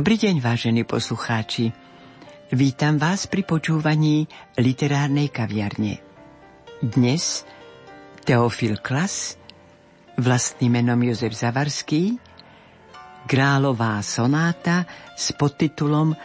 [0.00, 1.76] Dobrý deň, vážení poslucháči.
[2.56, 4.24] Vítam vás pri počúvaní
[4.56, 6.00] literárnej kaviarne.
[6.80, 7.44] Dnes
[8.24, 9.36] Teofil Klas,
[10.16, 12.16] vlastným menom Jozef Zavarský,
[13.28, 14.88] Grálová sonáta
[15.20, 16.16] s podtitulom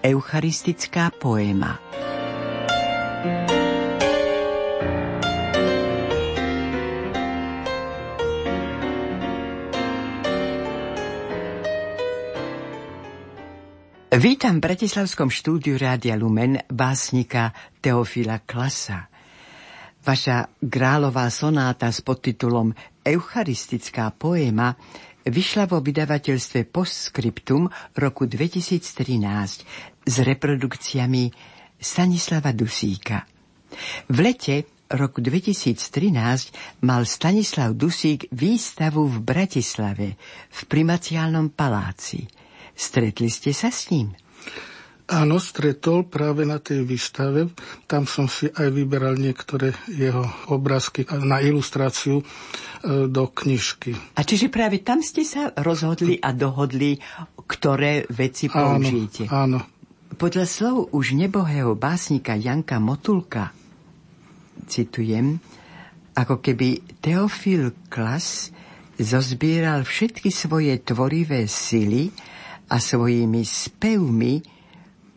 [0.00, 1.76] Eucharistická poéma.
[14.20, 19.08] Vítam v Bratislavskom štúdiu Rádia Lumen básnika Teofila Klasa.
[20.04, 22.68] Vaša grálová sonáta s podtitulom
[23.00, 24.76] Eucharistická poéma
[25.24, 31.24] vyšla vo vydavateľstve Postscriptum roku 2013 s reprodukciami
[31.80, 33.24] Stanislava Dusíka.
[34.04, 40.20] V lete roku 2013 mal Stanislav Dusík výstavu v Bratislave
[40.52, 42.20] v primaciálnom paláci–
[42.80, 44.16] Stretli ste sa s ním?
[45.10, 47.52] Áno, stretol práve na tej výstave.
[47.84, 52.24] Tam som si aj vyberal niektoré jeho obrázky na ilustráciu e,
[53.10, 53.92] do knižky.
[54.16, 56.96] A čiže práve tam ste sa rozhodli a dohodli,
[57.44, 59.28] ktoré veci použijete?
[59.28, 59.78] Áno, áno.
[60.14, 63.50] Podľa slov už nebohého básnika Janka Motulka,
[64.70, 65.42] citujem,
[66.14, 68.54] ako keby Teofil Klas
[68.94, 72.14] zozbieral všetky svoje tvorivé sily
[72.70, 74.34] a svojimi spevmi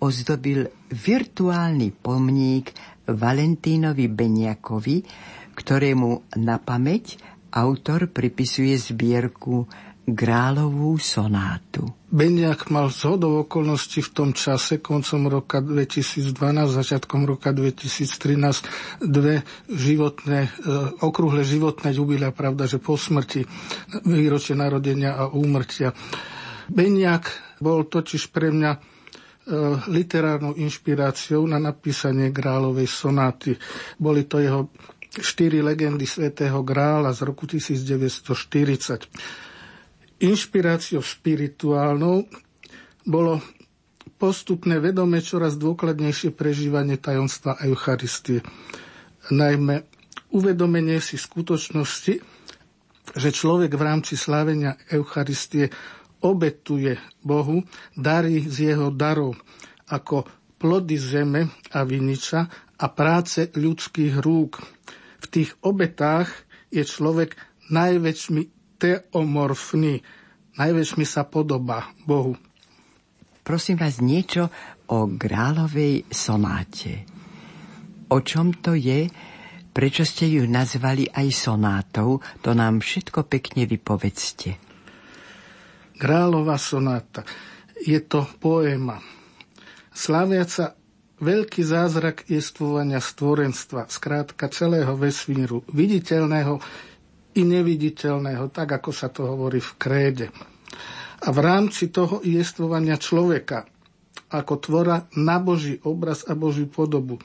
[0.01, 2.73] ozdobil virtuálny pomník
[3.07, 5.05] Valentínovi Beniakovi,
[5.53, 7.21] ktorému na pamäť
[7.53, 9.69] autor pripisuje zbierku
[10.03, 11.87] Grálovú sonátu.
[12.11, 16.35] Beniak mal zhodov okolností v tom čase, koncom roka 2012,
[16.75, 20.49] začiatkom roka 2013, dve životné, e,
[20.99, 23.47] okrúhle životné jubilia, pravda, že po smrti,
[24.03, 25.95] výročie narodenia a úmrtia.
[26.71, 28.79] Beniak bol totiž pre mňa e,
[29.91, 33.55] literárnou inšpiráciou na napísanie Grálovej sonáty.
[33.99, 34.71] Boli to jeho
[35.13, 39.05] štyri legendy svätého Grála z roku 1940.
[40.23, 42.25] Inšpiráciou spirituálnou
[43.03, 43.43] bolo
[44.15, 48.39] postupné vedomé čoraz dôkladnejšie prežívanie tajomstva Eucharistie.
[49.29, 49.83] Najmä
[50.31, 52.13] uvedomenie si skutočnosti,
[53.13, 55.67] že človek v rámci slávenia Eucharistie
[56.23, 57.61] obetuje Bohu
[57.93, 59.35] dary z jeho darov
[59.91, 60.23] ako
[60.57, 62.47] plody zeme a viniča
[62.79, 64.63] a práce ľudských rúk.
[65.19, 66.31] V tých obetách
[66.71, 67.35] je človek
[67.67, 68.41] najväčšmi
[68.79, 69.99] teomorfný,
[70.55, 72.39] najväčšmi sa podobá Bohu.
[73.43, 74.47] Prosím vás niečo
[74.87, 77.03] o Grálovej sonáte.
[78.07, 79.11] O čom to je?
[79.73, 82.23] Prečo ste ju nazvali aj sonátou?
[82.39, 84.62] To nám všetko pekne vypovedzte.
[86.03, 87.23] Kráľová sonáta.
[87.79, 88.99] Je to poéma.
[89.95, 90.75] Slaviaca
[91.23, 96.59] veľký zázrak jestvovania stvorenstva, skrátka celého vesmíru, viditeľného
[97.39, 100.27] i neviditeľného, tak ako sa to hovorí v kréde.
[101.23, 103.63] A v rámci toho jestvovania človeka,
[104.27, 107.15] ako tvora na Boží obraz a Božiu podobu.
[107.15, 107.23] E,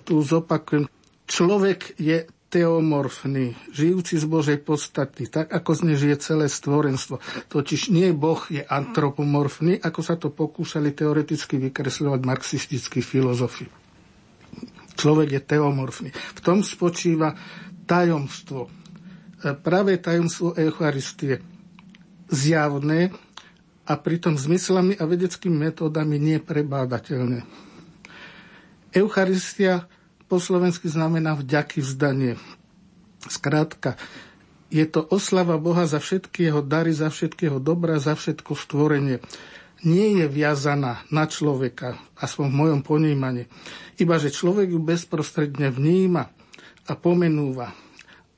[0.00, 0.88] tu zopakujem,
[1.28, 7.22] človek je teomorfný, žijúci z Božej podstaty, tak ako z žije celé stvorenstvo.
[7.46, 13.70] Totiž nie Boh je antropomorfný, ako sa to pokúšali teoreticky vykresľovať marxistickí filozofi.
[14.98, 16.10] Človek je teomorfný.
[16.10, 17.38] V tom spočíva
[17.86, 18.66] tajomstvo.
[18.66, 18.70] E,
[19.54, 21.40] Práve tajomstvo Eucharistie
[22.30, 23.10] zjavné
[23.86, 27.42] a pritom zmyslami a vedeckými metódami neprebádateľné.
[28.90, 29.89] Eucharistia
[30.30, 32.38] po slovensky znamená vďaky vzdanie.
[33.26, 33.98] Skrátka,
[34.70, 39.18] je to oslava Boha za všetky jeho dary, za všetkého dobra, za všetko stvorenie.
[39.82, 43.50] Nie je viazaná na človeka, aspoň v mojom ponímaní.
[43.98, 46.30] Iba, že človek ju bezprostredne vníma
[46.86, 47.74] a pomenúva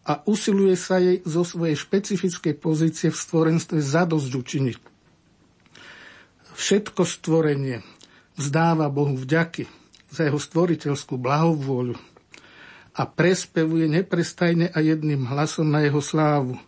[0.03, 4.79] a usiluje sa jej zo svojej špecifickej pozície v stvorenstve zadosť učiniť.
[6.57, 7.85] Všetko stvorenie,
[8.41, 9.82] vzdáva Bohu vďaky
[10.13, 11.97] za jeho stvoriteľskú blahovôľu
[12.93, 16.61] a prespevuje neprestajne a jedným hlasom na jeho slávu.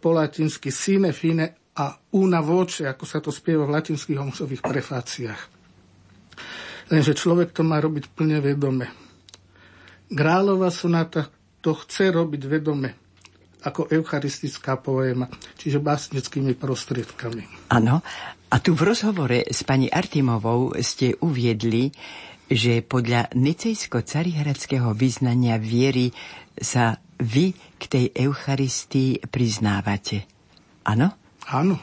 [0.00, 5.40] Po latinsky sine fine a una voce, ako sa to spieva v latinských homšových prefáciách.
[6.88, 8.88] Lenže človek to má robiť plne vedome.
[10.08, 11.28] Grálová sonáta
[11.60, 12.90] to chce robiť vedome
[13.62, 17.70] ako eucharistická poéma, čiže básnickými prostriedkami.
[17.70, 18.02] Áno,
[18.52, 21.94] a tu v rozhovore s pani Artimovou ste uviedli,
[22.52, 26.12] že podľa nicejsko-carihradského vyznania viery
[26.54, 30.28] sa vy k tej Eucharistii priznávate.
[30.84, 31.14] Áno?
[31.48, 31.76] Áno.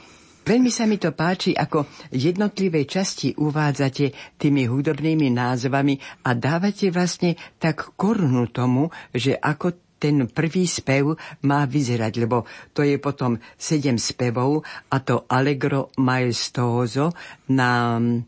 [0.50, 7.38] Veľmi sa mi to páči, ako jednotlivé časti uvádzate tými hudobnými názvami a dávate vlastne
[7.62, 11.13] tak korunu tomu, že ako ten prvý spev
[11.45, 17.13] má vyzerať, lebo to je potom sedem spevov a to Allegro Maestoso
[17.51, 18.24] nám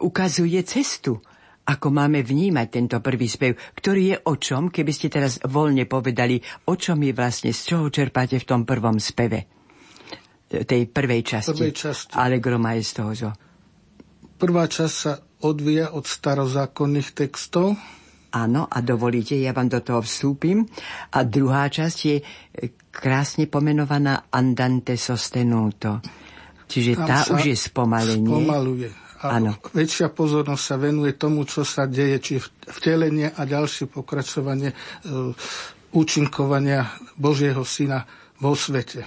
[0.00, 1.20] ukazuje cestu
[1.62, 6.42] ako máme vnímať tento prvý spev, ktorý je o čom, keby ste teraz voľne povedali,
[6.66, 9.46] o čom je vlastne, z čoho čerpáte v tom prvom speve,
[10.50, 12.14] tej prvej časti, prvej časti.
[12.18, 13.30] Allegro Maestoso.
[14.36, 17.78] Prvá časť sa odvíja od starozákonných textov,
[18.32, 20.64] Áno, a dovolíte, ja vám do toho vstúpim.
[21.12, 22.24] A druhá časť je e,
[22.88, 26.00] krásne pomenovaná Andante sostenuto.
[26.64, 28.24] Čiže Tam tá už je spomalenie.
[28.24, 28.88] Spomaluje.
[29.22, 29.54] A ano.
[29.70, 32.34] väčšia pozornosť sa venuje tomu, čo sa deje, či
[32.66, 34.76] vtelenie a ďalšie pokračovanie e,
[35.94, 38.02] účinkovania Božieho Syna
[38.36, 39.06] vo svete.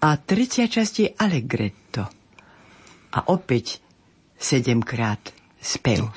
[0.00, 2.02] A tretia časť je Allegretto.
[3.10, 3.84] A opäť
[4.32, 5.20] sedemkrát
[5.58, 6.06] spev.
[6.06, 6.10] No.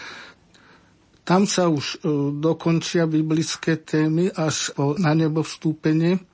[1.22, 6.31] Tam sa už e, dokončia biblické témy až po na nebo vstúpenie.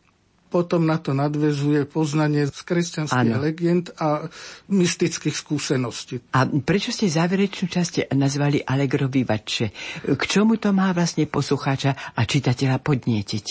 [0.47, 3.43] Potom na to nadvezuje poznanie z kresťanských ano.
[3.43, 4.31] legend a
[4.71, 6.23] mystických skúseností.
[6.31, 9.75] A prečo ste záverečnú časť nazvali Allegro vivace?
[10.07, 13.45] K čomu to má vlastne poslucháča a čitateľa podnietiť?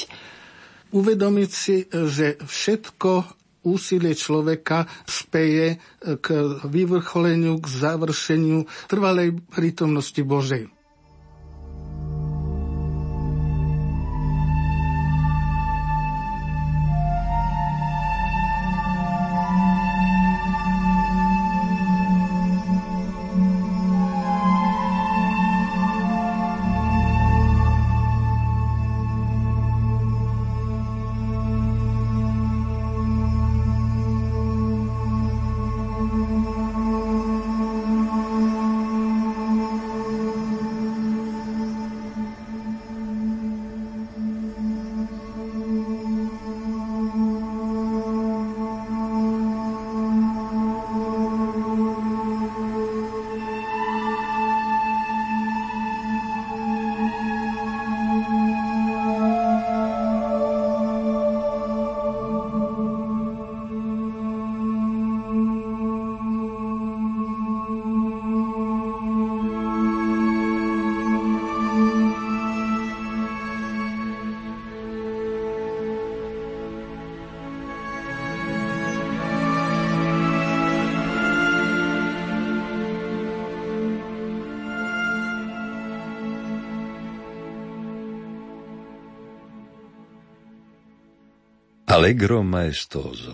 [0.96, 3.10] Uvedomiť si, že všetko
[3.66, 6.26] úsilie človeka speje k
[6.62, 10.75] vyvrcholeniu, k završeniu trvalej prítomnosti Božej.
[91.96, 93.32] Allegro maestoso.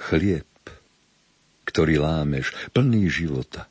[0.00, 0.48] Chlieb,
[1.68, 3.68] ktorý lámeš, plný života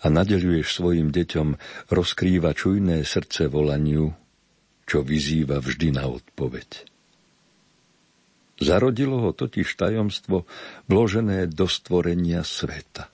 [0.00, 1.60] a nadeľuješ svojim deťom
[1.92, 4.16] rozkrýva čujné srdce volaniu,
[4.88, 6.88] čo vyzýva vždy na odpoveď.
[8.64, 10.48] Zarodilo ho totiž tajomstvo
[10.88, 13.12] vložené do stvorenia sveta.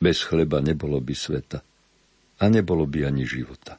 [0.00, 1.60] Bez chleba nebolo by sveta
[2.40, 3.76] a nebolo by ani života.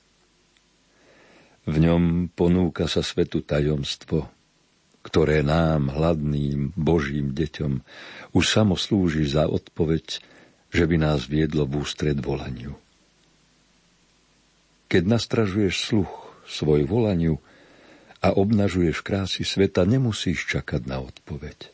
[1.65, 4.29] V ňom ponúka sa svetu tajomstvo,
[5.01, 7.81] ktoré nám, hladným Božím deťom,
[8.37, 10.21] už samo slúži za odpoveď,
[10.69, 12.77] že by nás viedlo v ústred volaniu.
[14.89, 16.11] Keď nastražuješ sluch
[16.45, 17.41] svoj volaniu
[18.21, 21.73] a obnažuješ krásy sveta, nemusíš čakať na odpoveď.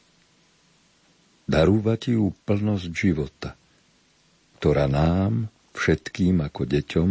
[1.52, 3.60] Darúva ti ju plnosť života,
[4.60, 7.10] ktorá nám, všetkým ako deťom,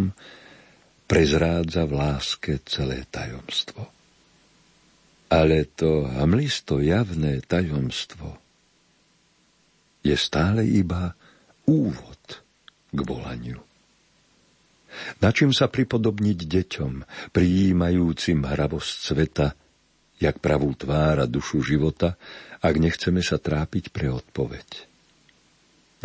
[1.11, 3.83] prezrádza v láske celé tajomstvo.
[5.27, 8.39] Ale to hamlisto javné tajomstvo
[10.07, 11.19] je stále iba
[11.67, 12.23] úvod
[12.95, 13.59] k volaniu.
[15.23, 16.93] Na čím sa pripodobniť deťom,
[17.35, 19.49] prijímajúcim hravosť sveta,
[20.19, 22.19] jak pravú tvár a dušu života,
[22.63, 24.87] ak nechceme sa trápiť pre odpoveď.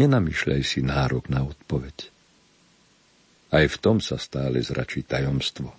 [0.01, 2.14] Nenamýšľaj si nárok na odpoveď.
[3.53, 5.69] Aj v tom sa stále zračí tajomstvo.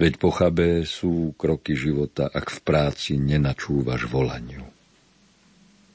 [0.00, 4.64] Veď pochabé sú kroky života, ak v práci nenačúvaš volaniu.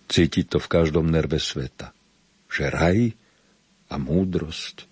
[0.06, 1.90] Cíti to v každom nerve sveta,
[2.46, 3.18] že raj
[3.90, 4.86] a múdrosť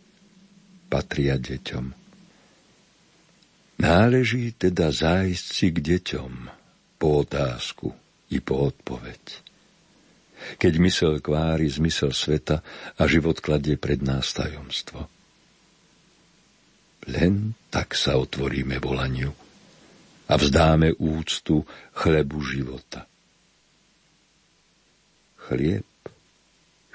[0.89, 1.85] patria deťom.
[3.85, 6.31] Náleží teda zájsť si k deťom
[6.97, 7.93] po otázku
[8.33, 9.52] i po odpoveď
[10.57, 12.61] keď mysel kvári zmysel sveta
[12.97, 15.07] a život kladie pred nás tajomstvo.
[17.09, 19.35] Len tak sa otvoríme volaniu
[20.31, 23.03] a vzdáme úctu chlebu života.
[25.43, 25.87] Chlieb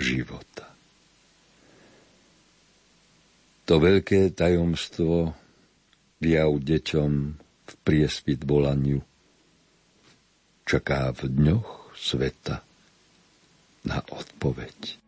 [0.01, 0.65] života.
[3.69, 5.37] To veľké tajomstvo
[6.25, 7.11] viav deťom
[7.69, 9.05] v priesvit volaniu
[10.69, 12.68] čaká v dňoch sveta
[13.89, 14.99] na odpoveď.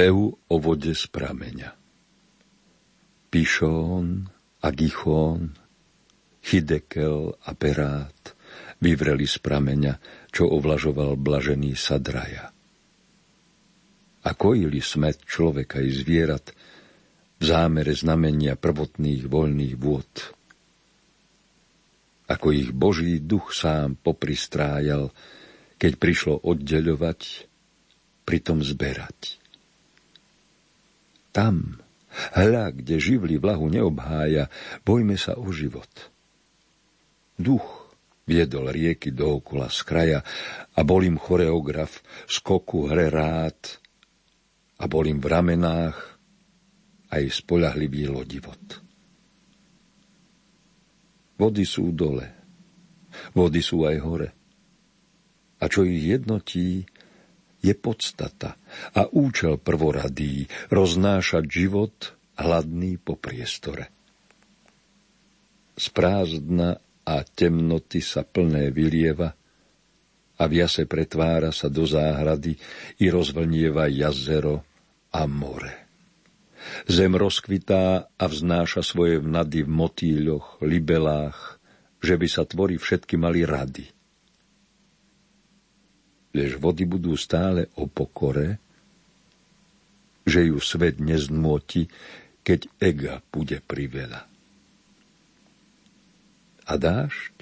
[0.00, 1.76] Spev o vode z prameňa.
[3.28, 4.32] Pišón
[4.64, 5.52] a Gichón,
[6.40, 8.32] Chidekel a Perát
[8.80, 10.00] vyvreli z prameňa,
[10.32, 12.48] čo ovlažoval blažený Sadraja.
[14.24, 16.48] A kojili smet človeka i zvierat
[17.36, 20.12] v zámere znamenia prvotných voľných vôd.
[22.24, 25.12] Ako ich Boží duch sám popristrájal,
[25.76, 27.20] keď prišlo oddeľovať,
[28.24, 29.39] pritom zberať.
[31.40, 31.80] Tam,
[32.36, 34.52] hľa, kde živli vlahu neobhája,
[34.84, 35.88] bojme sa o život.
[37.40, 37.96] Duch
[38.28, 40.20] viedol rieky dookola z kraja
[40.76, 43.56] a bol im choreograf skoku hre rád
[44.76, 45.96] a bol im v ramenách
[47.08, 48.84] aj spolahlivý lodivot.
[51.40, 52.28] Vody sú dole,
[53.32, 54.28] vody sú aj hore.
[55.56, 56.84] A čo ich jednotí,
[57.64, 58.59] je podstata
[58.94, 61.94] a účel prvoradý roznášať život
[62.38, 63.92] hladný po priestore.
[65.76, 69.32] Z prázdna a temnoty sa plné vylieva
[70.40, 72.56] a v jase pretvára sa do záhrady
[73.00, 74.64] i rozvlnieva jazero
[75.12, 75.88] a more.
[76.84, 81.56] Zem rozkvitá a vznáša svoje vnady v motýľoch, libelách,
[82.04, 83.88] že by sa tvori všetky mali rady–
[86.30, 88.62] Lež vody budú stále o pokore,
[90.22, 91.90] že ju svet neznmoti,
[92.46, 94.30] keď ega bude priveľa.
[96.70, 97.34] A dážď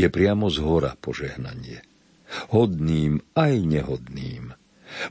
[0.00, 1.84] je priamo z hora požehnanie.
[2.50, 4.56] Hodným aj nehodným.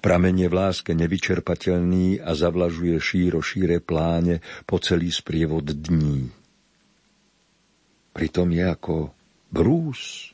[0.02, 6.32] Pramenie v láske nevyčerpateľný a zavlažuje šíro šíre pláne po celý sprievod dní.
[8.18, 8.96] Pritom je ako
[9.54, 10.33] brús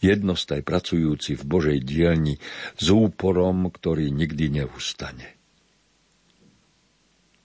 [0.00, 2.36] jednostaj pracujúci v Božej dielni
[2.76, 5.36] s úporom, ktorý nikdy neustane.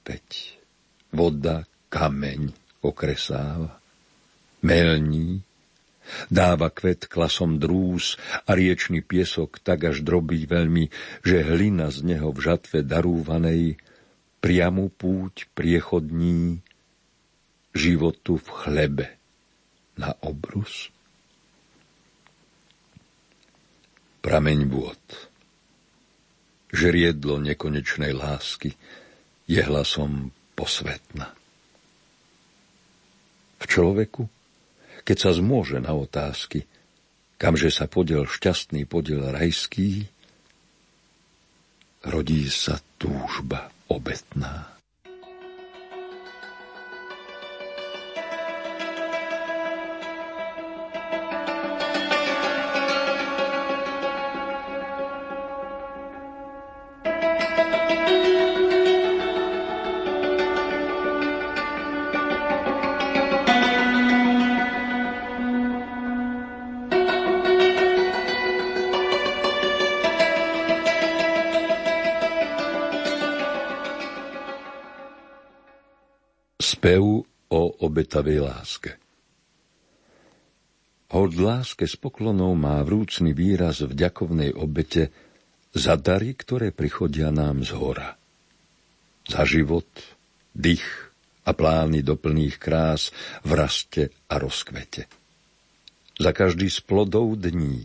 [0.05, 1.17] 5.
[1.17, 2.53] Voda, kameň
[2.85, 3.81] okresáva,
[4.61, 5.41] melní,
[6.29, 10.93] dáva kvet klasom drús a riečný piesok tak až drobí veľmi,
[11.25, 13.81] že hlina z neho v žatve darúvanej
[14.37, 16.61] priamu púť priechodní
[17.73, 19.07] životu v chlebe
[19.97, 20.94] na obrus.
[24.25, 25.03] Prameň vôd.
[26.73, 28.73] Žriedlo nekonečnej lásky
[29.45, 31.29] je hlasom posvetna.
[33.61, 34.25] V človeku,
[35.05, 36.65] keď sa zmôže na otázky,
[37.37, 40.09] kamže sa podiel šťastný podiel rajský,
[42.09, 44.74] rodí sa túžba obetná.
[78.15, 78.91] Obetavej láske.
[81.11, 85.11] Hod láske s poklonou má vrúcný výraz v ďakovnej obete
[85.75, 88.15] za dary, ktoré prichodia nám z hora.
[89.27, 89.91] Za život,
[90.55, 91.11] dých
[91.43, 93.11] a plány doplných krás
[93.43, 95.11] v raste a rozkvete.
[96.15, 97.83] Za každý z plodov dní,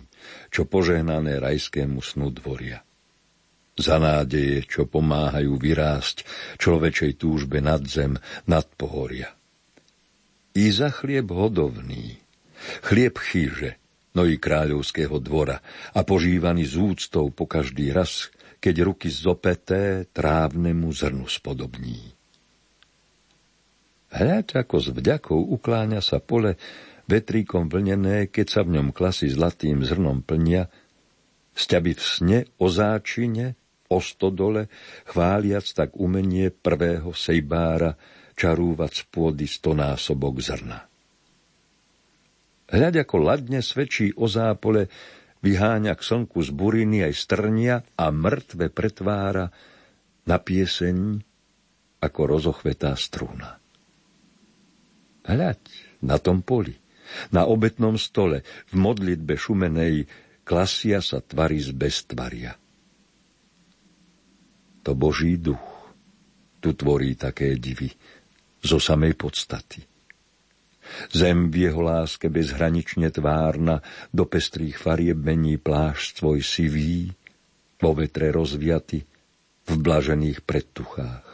[0.54, 2.78] čo požehnané rajskému snu dvoria.
[3.74, 6.22] Za nádeje, čo pomáhajú vyrásť
[6.62, 8.14] človečej túžbe nad zem,
[8.46, 9.34] nad pohoria.
[10.54, 12.20] I za chlieb hodovný,
[12.60, 13.80] Chlieb chýže,
[14.12, 15.64] no i kráľovského dvora
[15.96, 18.28] a požívaný z úctou po každý raz,
[18.60, 22.12] keď ruky zopeté trávnemu zrnu spodobní.
[24.10, 26.58] Hľaď ako s vďakou ukláňa sa pole
[27.06, 30.66] vetríkom vlnené, keď sa v ňom klasy zlatým zrnom plnia,
[31.54, 33.54] sťaby v sne o záčine,
[33.90, 34.66] o stodole,
[35.06, 37.94] chváliac tak umenie prvého sejbára,
[38.40, 40.80] čarúvať z pôdy stonásobok zrna.
[42.72, 44.88] Hľaď ako ladne svedčí o zápole,
[45.44, 49.52] vyháňa k slnku z buriny aj strnia a mŕtve pretvára
[50.24, 51.20] na pieseň
[52.00, 53.60] ako rozochvetá strúna.
[55.28, 55.60] Hľaď
[56.00, 56.72] na tom poli,
[57.34, 58.40] na obetnom stole,
[58.72, 60.08] v modlitbe šumenej,
[60.48, 62.52] klasia sa tvary z bestvaria.
[64.86, 65.60] To Boží duch
[66.60, 67.92] tu tvorí také divy
[68.60, 69.80] zo samej podstaty.
[71.14, 77.14] Zem v jeho láske bezhranične tvárna, do pestrých farieb mení plášť svoj sivý,
[77.80, 79.00] vo vetre rozviaty,
[79.70, 81.26] v blažených predtuchách.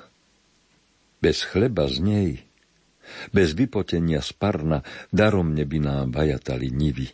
[1.19, 2.31] Bez chleba z nej,
[3.33, 7.09] bez vypotenia sparna, darom by nám vajatali nivy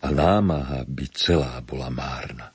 [0.00, 2.48] a námaha by celá bola márna.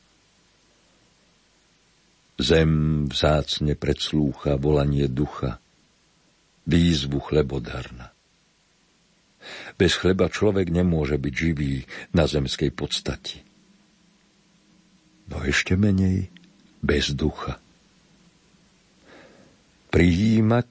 [2.35, 5.61] Zem vzácne predslúcha volanie ducha,
[6.65, 8.11] výzvu chlebodarna.
[9.77, 13.45] Bez chleba človek nemôže byť živý na zemskej podstati.
[15.29, 16.29] No ešte menej
[16.81, 17.61] bez ducha.
[19.93, 20.69] Prijímať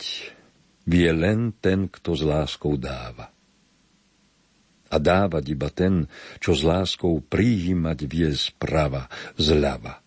[0.85, 3.31] vie len ten, kto s láskou dáva.
[4.93, 6.07] A dávať iba ten,
[6.39, 9.99] čo s láskou prijímať vie zprava, zľava.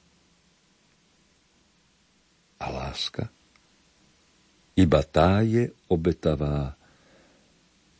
[2.58, 3.28] A láska?
[4.78, 6.78] Iba tá je obetavá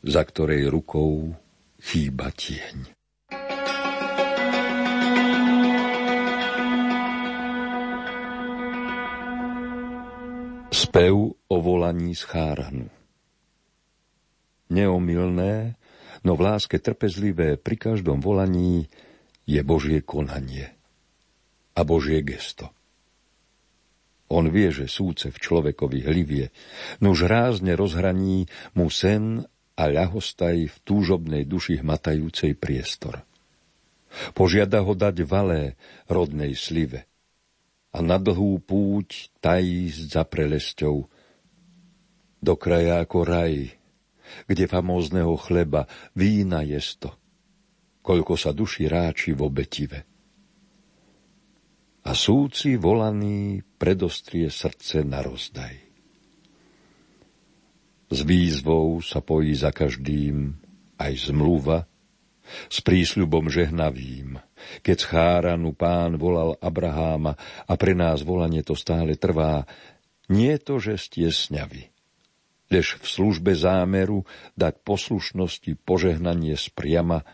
[0.08, 1.34] za ktorej rukou
[1.82, 2.94] chýba tieň.
[10.70, 12.88] Spev o volaní z chárhnu.
[14.68, 15.76] Neomilné,
[16.22, 18.86] no v láske trpezlivé pri každom volaní
[19.48, 20.72] je Božie konanie
[21.74, 22.77] a Božie gesto.
[24.28, 26.52] On vie, že súce v človekovi hlivie,
[27.00, 33.24] nuž rázne rozhraní mu sen a ľahostaj v túžobnej duši hmatajúcej priestor.
[34.36, 35.80] Požiada ho dať valé
[36.12, 37.08] rodnej slive
[37.96, 40.96] a na dlhú púť tajísť za prelesťou
[42.38, 43.54] do kraja ako raj,
[44.46, 47.16] kde famózneho chleba vína jesto,
[48.04, 50.17] koľko sa duši ráči v obetive.
[52.08, 55.76] A súci volaný predostrie srdce na rozdaj.
[58.08, 60.56] S výzvou sa pojí za každým
[60.96, 61.84] aj zmluva
[62.72, 64.40] s prísľubom žehnavým.
[64.88, 67.36] Keď Cháranu pán volal Abraháma
[67.68, 69.68] a pre nás volanie to stále trvá,
[70.32, 71.92] nie to, že ste sňavi,
[72.72, 74.24] lež v službe zámeru
[74.56, 77.28] dať poslušnosti požehnanie spriama,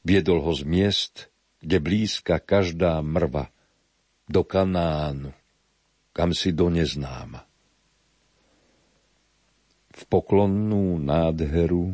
[0.00, 1.14] viedol ho z miest,
[1.60, 3.52] kde blízka každá mrva,
[4.28, 5.32] do Kanánu,
[6.12, 7.48] kam si do neznáma
[9.98, 11.90] v poklonnú nádheru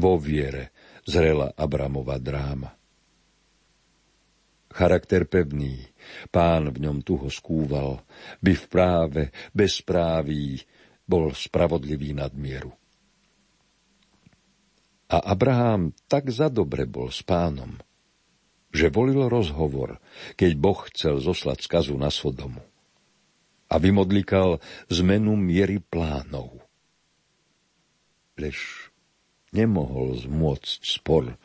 [0.00, 0.72] vo viere
[1.04, 2.72] zrela Abramova dráma.
[4.70, 5.82] Charakter pevný,
[6.30, 8.00] pán v ňom tuho skúval,
[8.38, 10.62] by v práve, bezpráví,
[11.04, 12.70] bol spravodlivý nadmieru.
[15.10, 17.74] A Abraham tak zadobre bol s pánom,
[18.70, 19.98] že volil rozhovor,
[20.38, 22.62] keď Boh chcel zoslať skazu na Sodomu.
[23.70, 24.58] A vymodlikal
[24.90, 26.54] zmenu miery plánov–
[28.40, 28.88] lež
[29.52, 31.36] nemohol zmôcť spor,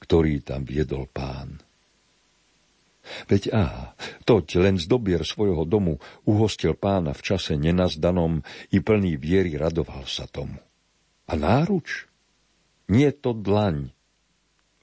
[0.00, 1.60] ktorý tam viedol pán.
[3.28, 3.64] Veď á,
[4.24, 8.40] toť len z dobier svojho domu uhostil pána v čase nenazdanom
[8.72, 10.56] i plný viery radoval sa tomu.
[11.28, 12.06] A náruč?
[12.90, 13.90] Nie to dlaň.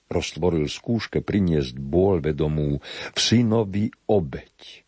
[0.08, 2.80] Roztvoril skúške priniesť bôľ vedomú
[3.12, 4.88] v synovi obeď.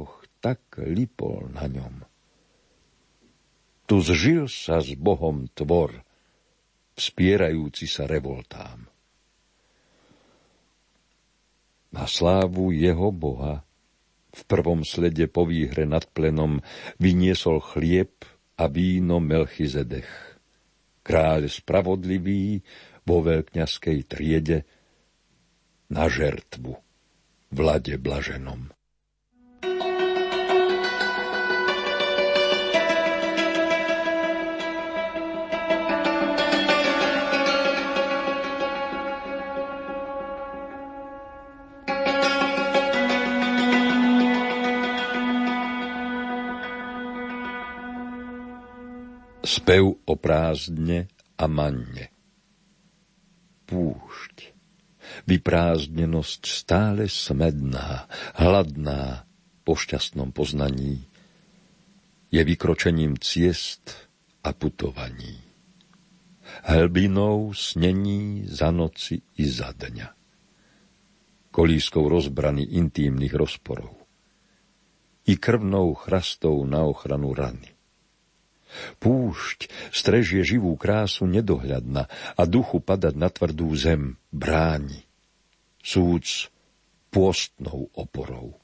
[0.00, 2.08] Och, tak lipol na ňom
[3.84, 5.92] tu zžil sa s Bohom tvor,
[6.96, 8.88] vspierajúci sa revoltám.
[11.94, 13.62] na slávu jeho Boha.
[14.34, 16.58] V prvom slede po výhre nad plenom
[16.98, 18.26] vyniesol chlieb
[18.58, 20.10] a víno Melchizedech.
[21.06, 22.66] Kráľ spravodlivý
[23.04, 24.64] vo veľkňaskej triede
[25.92, 26.72] na žertvu
[27.54, 28.72] vlade blaženom.
[49.44, 51.04] Spev o prázdne
[51.36, 52.13] a manne.
[53.64, 54.52] Púšť.
[55.28, 58.08] Vyprázdnenosť stále smedná,
[58.40, 59.28] hladná
[59.64, 61.04] po šťastnom poznaní.
[62.32, 64.08] Je vykročením ciest
[64.40, 65.40] a putovaní.
[66.64, 70.08] Hlbinou snení za noci i za dňa.
[71.52, 73.96] Kolískou rozbrany intímnych rozporov.
[75.24, 77.73] I krvnou chrastou na ochranu rany
[78.98, 85.06] Púšť strežie živú krásu nedohľadna a duchu padať na tvrdú zem bráni.
[85.84, 86.50] Súc
[87.14, 88.58] pôstnou oporou.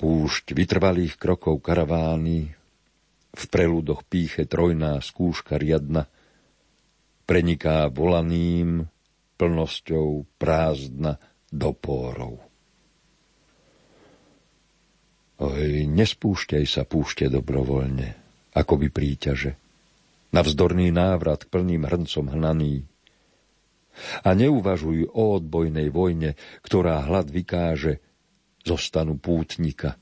[0.00, 2.56] Púšť vytrvalých krokov karavány,
[3.30, 6.10] v preludoch píche trojná skúška riadna,
[7.28, 8.90] preniká volaným
[9.38, 11.22] plnosťou prázdna
[11.54, 12.49] do pórov.
[15.40, 18.12] Oj, nespúšťaj sa púšte dobrovoľne,
[18.52, 19.56] ako by príťaže.
[20.36, 22.84] Na vzdorný návrat plným hrncom hnaný.
[24.20, 28.04] A neuvažuj o odbojnej vojne, ktorá hlad vykáže,
[28.68, 29.96] zostanu pútnika.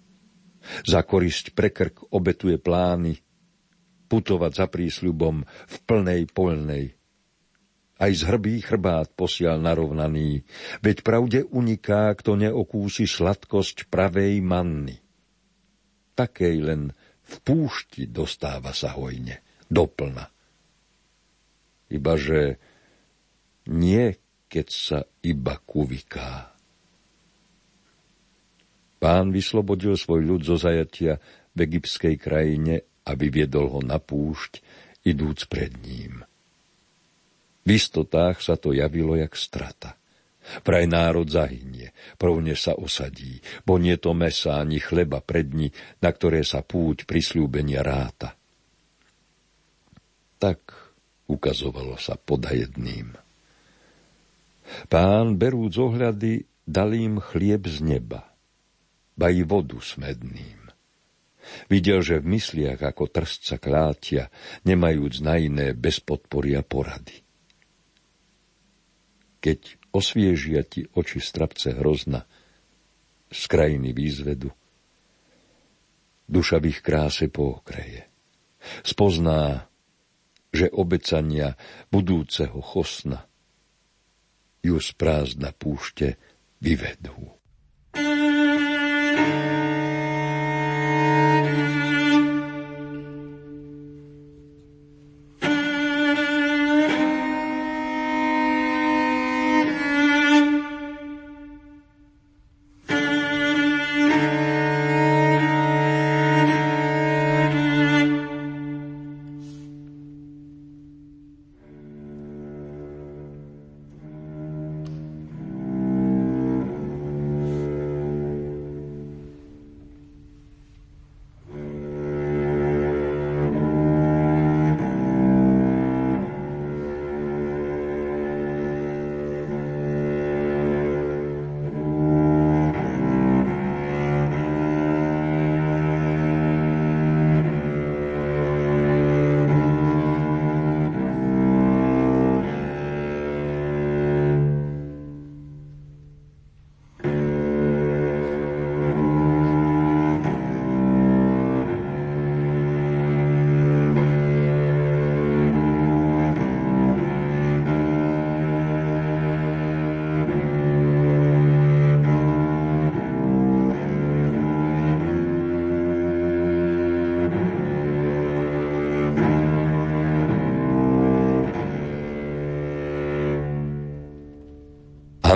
[0.82, 3.22] Za korisť prekrk obetuje plány,
[4.10, 6.98] putovať za prísľubom v plnej polnej.
[7.94, 10.42] Aj z hrbý chrbát posial narovnaný,
[10.82, 14.98] veď pravde uniká, kto neokúsi sladkosť pravej manny
[16.18, 16.82] takej len
[17.22, 19.38] v púšti dostáva sa hojne,
[19.70, 20.26] doplna.
[21.94, 22.58] Ibaže
[23.70, 26.56] nie keď sa iba kuviká.
[28.98, 31.22] Pán vyslobodil svoj ľud zo zajatia
[31.54, 34.58] v egyptskej krajine a vyviedol ho na púšť,
[35.06, 36.26] idúc pred ním.
[37.62, 39.94] V istotách sa to javilo jak strata.
[40.64, 45.68] Vraj národ zahynie, prvne sa osadí, bo nie to mesa ani chleba pred dni,
[46.00, 48.32] na ktoré sa púť prislúbenia ráta.
[50.38, 50.60] Tak
[51.28, 53.12] ukazovalo sa podajedným.
[54.88, 58.28] Pán, berúc ohľady, dal im chlieb z neba,
[59.16, 60.68] ba i vodu smedným.
[61.72, 64.28] Videl, že v mysliach ako trstca klátia,
[64.68, 67.24] nemajúc na iné bez podpory a porady.
[69.40, 72.24] Keď osviežia ti oči strapce hrozna
[73.28, 74.50] z krajiny výzvedu.
[76.28, 78.04] Duša v ich kráse pookreje.
[78.84, 79.68] Spozná,
[80.52, 81.56] že obecania
[81.88, 83.24] budúceho chosna
[84.60, 86.20] ju z prázdna púšte
[86.60, 87.37] vyvedú.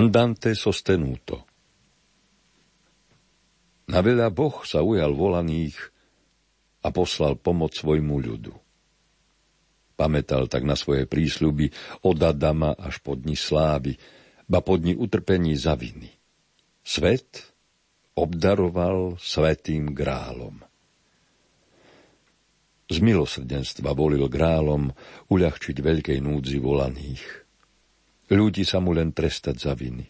[0.02, 1.46] Andante sostenuto.
[3.86, 5.78] Na veľa Boh sa ujal volaných
[6.82, 8.50] a poslal pomoc svojmu ľudu.
[9.94, 11.70] Pamätal tak na svoje prísľuby
[12.02, 13.94] od Adama až po dni slávy
[14.50, 16.10] ba pod ní utrpení za viny.
[16.82, 17.54] Svet
[18.18, 20.66] obdaroval svetým grálom.
[22.90, 24.90] Z milosrdenstva volil grálom
[25.30, 27.41] uľahčiť veľkej núdzi volaných.
[28.32, 30.08] Ľudí sa mu len trestať za viny.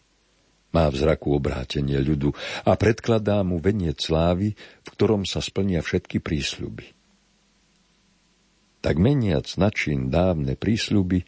[0.73, 2.33] Má v zraku obrátenie ľudu
[2.65, 6.95] a predkladá mu veniec slávy, v ktorom sa splnia všetky prísľuby.
[8.79, 11.27] Tak meniac način dávne prísľuby,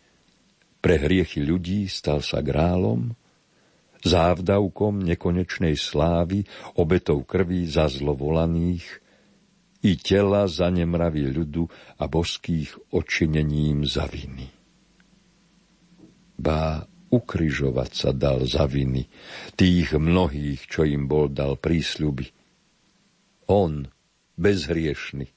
[0.85, 3.17] pre hriechy ľudí stal sa grálom,
[4.05, 6.45] závdavkom nekonečnej slávy,
[6.77, 8.85] obetou krví za zlovolaných,
[9.85, 11.69] i tela za nemravy ľudu
[12.01, 14.54] a boských očinením za viny.
[16.35, 19.07] Bá ukryžovať sa dal za viny
[19.55, 22.35] tých mnohých, čo im bol dal prísľuby.
[23.47, 23.87] On,
[24.35, 25.31] bezhriešný.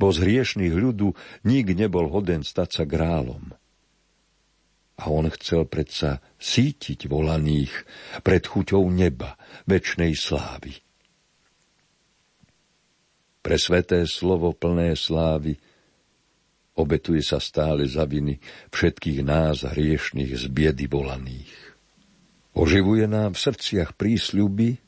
[0.00, 1.14] Bo z hriešných ľudu
[1.46, 3.54] nik nebol hoden stať sa grálom.
[4.98, 7.86] A on chcel predsa sítiť volaných
[8.26, 9.38] pred chuťou neba,
[9.70, 10.74] večnej slávy.
[13.38, 15.54] Pre sveté slovo plné slávy
[16.78, 18.38] obetuje sa stále za viny
[18.70, 21.50] všetkých nás hriešných z biedy volaných.
[22.54, 24.78] Oživuje nám v srdciach prísľuby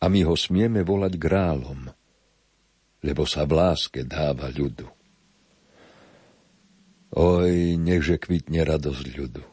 [0.00, 1.92] a my ho smieme volať grálom,
[3.04, 4.88] lebo sa v láske dáva ľudu.
[7.10, 9.44] Oj, nechže kvitne radosť ľudu.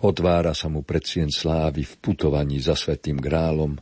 [0.00, 3.76] Otvára sa mu predsien slávy v putovaní za svetým grálom,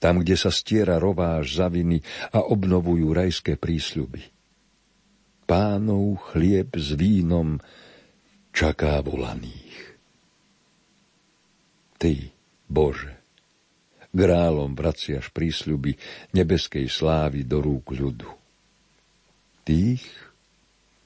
[0.00, 2.00] tam, kde sa stiera rováž za viny
[2.32, 4.33] a obnovujú rajské prísľuby
[5.44, 7.60] pánov chlieb s vínom
[8.50, 9.96] čaká volaných.
[12.00, 12.14] Ty,
[12.68, 13.14] Bože,
[14.12, 15.96] grálom vraciaš prísľuby
[16.32, 18.30] nebeskej slávy do rúk ľudu.
[19.64, 20.04] Tých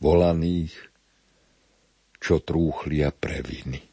[0.03, 0.75] volaných,
[2.19, 3.87] čo trúchlia previny.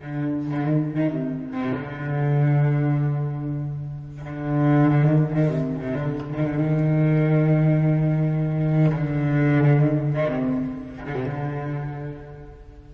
[0.00, 1.49] thank you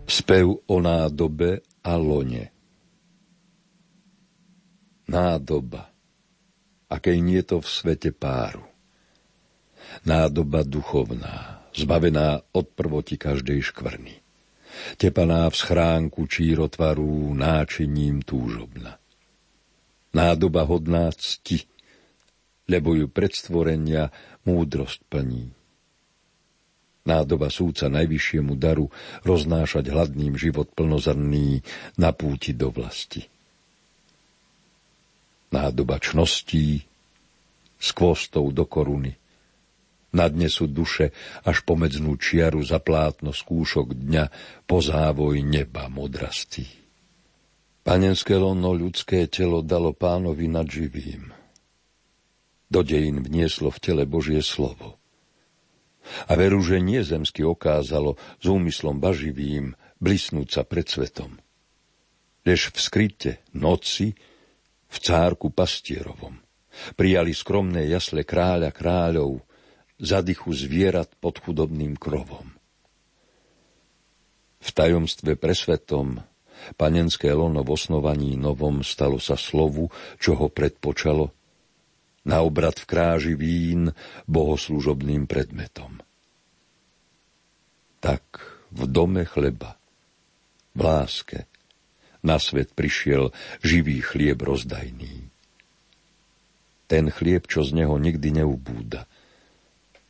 [0.06, 2.54] Spev o nádobe a lone.
[5.10, 5.90] Nádoba.
[6.86, 8.62] Akej nie to v svete páru.
[10.06, 14.14] Nádoba duchovná, zbavená od prvoti každej škvrny.
[14.94, 19.02] Tepaná v schránku čírotvaru náčiním túžobna.
[20.14, 21.66] Nádoba hodná cti,
[22.70, 24.14] lebo ju predstvorenia
[24.46, 25.55] múdrosť plní
[27.06, 28.90] nádoba súca najvyššiemu daru
[29.22, 31.62] roznášať hladným život plnozrný
[31.96, 33.24] na púti do vlasti.
[35.54, 36.82] Nádoba čností
[37.78, 37.90] s
[38.52, 39.14] do koruny.
[40.10, 41.14] Nadnesú duše
[41.46, 44.24] až pomedznú čiaru za plátno skúšok dňa
[44.66, 46.66] po závoj neba modrastí.
[47.86, 51.30] Panenské lono ľudské telo dalo pánovi nad živým.
[52.66, 54.98] Do dejín vnieslo v tele Božie slovo–
[56.26, 61.38] a veru, že nie zemsky okázalo s úmyslom baživým blisnúť sa pred svetom.
[62.46, 64.14] Lež v skryte noci
[64.86, 66.38] v cárku pastierovom
[66.94, 69.42] prijali skromné jasle kráľa kráľov
[69.96, 72.52] za dychu zvierat pod chudobným krovom.
[74.60, 76.20] V tajomstve presvetom
[76.74, 79.88] panenské lono v osnovaní novom stalo sa slovu,
[80.20, 81.35] čo ho predpočalo
[82.26, 83.94] na obrad v kráži vín
[84.26, 86.02] bohoslužobným predmetom.
[88.02, 88.42] Tak
[88.74, 89.78] v dome chleba,
[90.74, 91.46] v láske,
[92.26, 93.30] na svet prišiel
[93.62, 95.30] živý chlieb rozdajný.
[96.90, 99.06] Ten chlieb, čo z neho nikdy neubúda,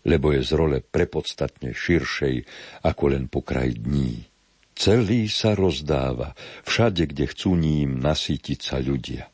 [0.09, 2.49] lebo je z role prepodstatne širšej
[2.85, 4.25] ako len pokraj dní.
[4.77, 6.37] Celý sa rozdáva,
[6.69, 9.29] všade, kde chcú ním nasítiť sa ľudia.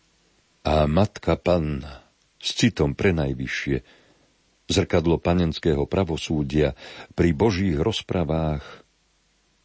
[0.62, 2.01] A matka panna,
[2.42, 4.02] s citom pre najvyššie,
[4.66, 6.74] zrkadlo panenského pravosúdia
[7.14, 8.82] pri božích rozpravách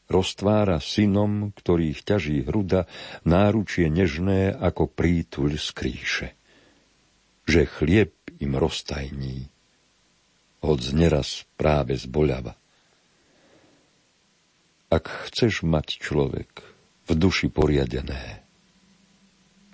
[0.07, 2.87] roztvára synom, ktorých ťaží hruda,
[3.27, 6.29] náručie nežné ako prítuľ z kríše.
[7.47, 9.47] Že chlieb im roztajní,
[10.63, 12.55] hoď neraz práve zboľava.
[14.87, 16.63] Ak chceš mať človek
[17.07, 18.43] v duši poriadené,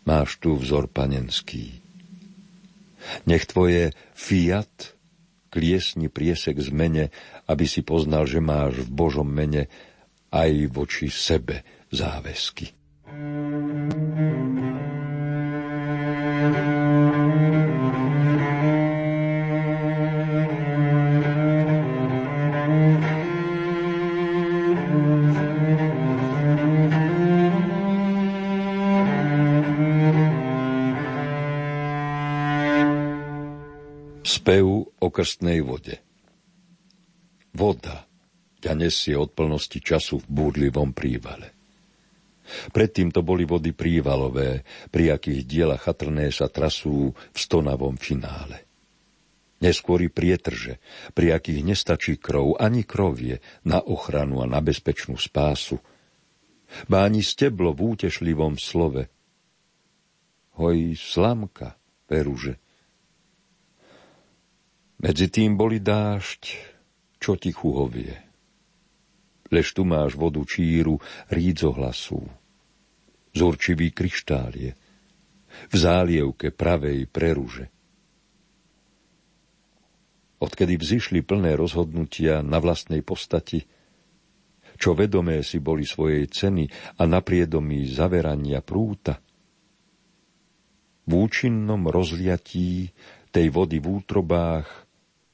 [0.10, 1.83] máš tu vzor panenský.
[3.30, 4.94] Nech tvoje fiat
[5.54, 7.14] kliesni priesek zmene,
[7.46, 9.70] aby si poznal, že máš v Božom mene
[10.34, 11.62] aj voči sebe
[11.94, 12.83] záväzky.
[34.34, 34.66] Spev
[34.98, 36.02] o krstnej vode.
[37.54, 38.10] Voda
[38.66, 41.54] ťa nesie od plnosti času v búrlivom prívale.
[42.74, 48.66] Predtým to boli vody prívalové, pri akých diela chatrné sa trasú v stonavom finále.
[49.62, 50.82] Neskôr i prietrže,
[51.14, 55.78] pri akých nestačí krov ani krovie na ochranu a na bezpečnú spásu.
[56.90, 59.14] Má ani steblo v útešlivom slove.
[60.58, 61.78] Hoj, slamka,
[62.10, 62.63] peruže,
[65.04, 66.42] medzi tým boli dážď,
[67.20, 68.16] čo ti chuhovie.
[69.52, 72.24] Lež tu máš vodu číru rídzohlasú,
[73.36, 74.74] zurčivý kryštálie,
[75.70, 77.70] v zálievke pravej preruže.
[80.42, 83.64] Odkedy vzýšli plné rozhodnutia na vlastnej postati,
[84.76, 86.66] čo vedomé si boli svojej ceny
[86.98, 89.22] a napriedomí zaverania prúta,
[91.04, 92.88] v účinnom rozliatí
[93.30, 94.83] tej vody v útrobách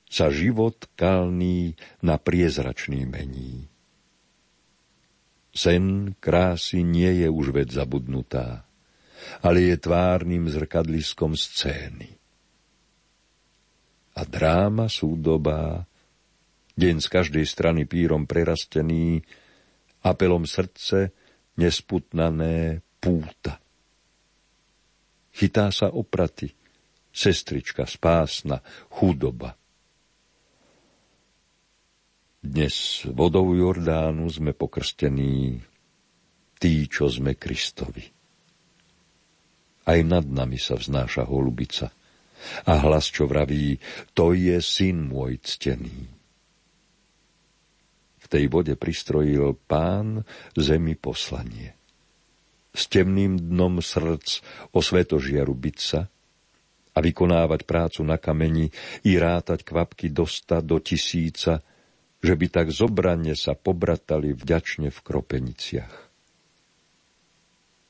[0.10, 3.69] sa život kalný na priezračný mení.
[5.54, 8.65] Sen krásy nie je už ved zabudnutá,
[9.45, 12.17] ale je tvárnym zrkadliskom scény.
[14.17, 15.86] A dráma súdobá,
[16.74, 19.22] deň z každej strany pírom prerastený,
[20.02, 21.12] apelom srdce
[21.60, 23.60] nesputnané púta.
[25.36, 26.52] Chytá sa opraty,
[27.12, 29.59] sestrička spásna, chudoba.
[32.39, 35.60] Dnes vodou Jordánu sme pokrstení,
[36.56, 38.08] tí, čo sme Kristovi.
[39.84, 41.91] Aj nad nami sa vznáša holubica
[42.63, 43.75] a hlas, čo vraví,
[44.15, 45.99] to je syn môj ctený.
[48.23, 50.23] V tej vode pristrojil pán
[50.56, 51.75] zemi poslanie.
[52.71, 54.39] S temným dnom srdc
[54.71, 56.08] o svetožiaru byť sa
[56.95, 58.71] a vykonávať prácu na kameni
[59.04, 61.60] i rátať kvapky do sta, do tisíca,
[62.19, 65.95] že by tak zobranne sa pobratali vďačne v kropeniciach.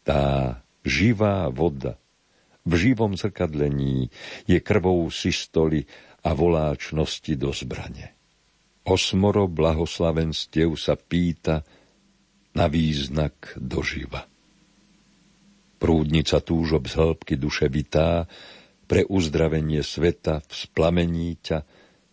[0.06, 1.98] Tá živá voda
[2.70, 4.14] v živom zrkadlení
[4.46, 5.90] je krvou systoli
[6.22, 8.14] a voláčnosti do zbrane.
[8.86, 11.66] Osmoro blahoslavenstiev sa pýta
[12.54, 14.26] na význak doživa.
[15.80, 18.28] Prúdnica túžob z hĺbky duše vitá,
[18.90, 21.62] pre uzdravenie sveta vzplamení ťa,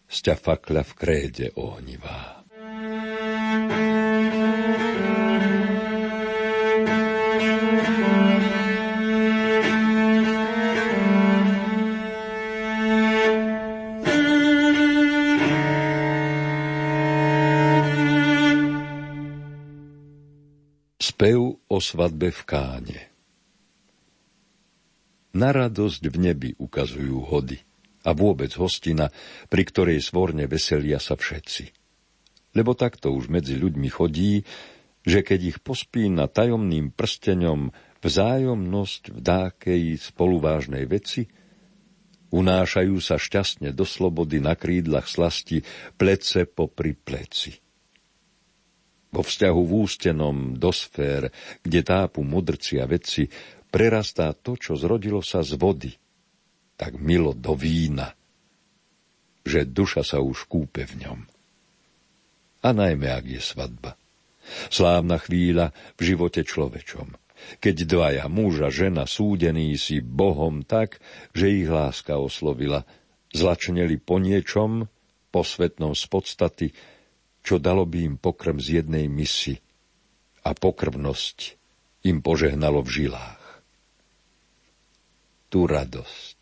[0.06, 2.36] sťa fakľa v kréde ohnivá.
[20.96, 23.00] Spev o svadbe v Káne
[25.32, 27.56] Na radosť v nebi ukazujú hody
[28.06, 29.10] a vôbec hostina,
[29.50, 31.74] pri ktorej svorne veselia sa všetci.
[32.54, 34.46] Lebo takto už medzi ľuďmi chodí,
[35.02, 41.26] že keď ich pospína tajomným prsteňom vzájomnosť v dákej spoluvážnej veci,
[42.30, 45.66] unášajú sa šťastne do slobody na krídlach slasti
[45.98, 47.58] plece popri pleci.
[49.10, 51.30] Vo vzťahu v ústenom do sfér,
[51.62, 53.30] kde tápu mudrci a veci,
[53.70, 55.90] prerastá to, čo zrodilo sa z vody–
[56.76, 58.12] tak milo do vína,
[59.42, 61.20] že duša sa už kúpe v ňom.
[62.64, 63.94] A najmä, ak je svadba.
[64.70, 67.18] Slávna chvíľa v živote človečom,
[67.58, 71.02] keď dvaja muž a žena súdení si Bohom tak,
[71.34, 72.86] že ich láska oslovila,
[73.34, 74.86] zlačneli po niečom,
[75.30, 76.66] posvetnom z podstaty,
[77.46, 79.54] čo dalo by im pokrm z jednej misi
[80.42, 81.38] a pokrvnosť
[82.06, 83.42] im požehnalo v žilách.
[85.50, 86.35] Tu radosť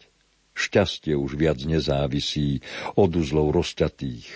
[0.55, 2.63] Šťastie už viac nezávisí
[2.95, 4.31] od uzlov rozťatých,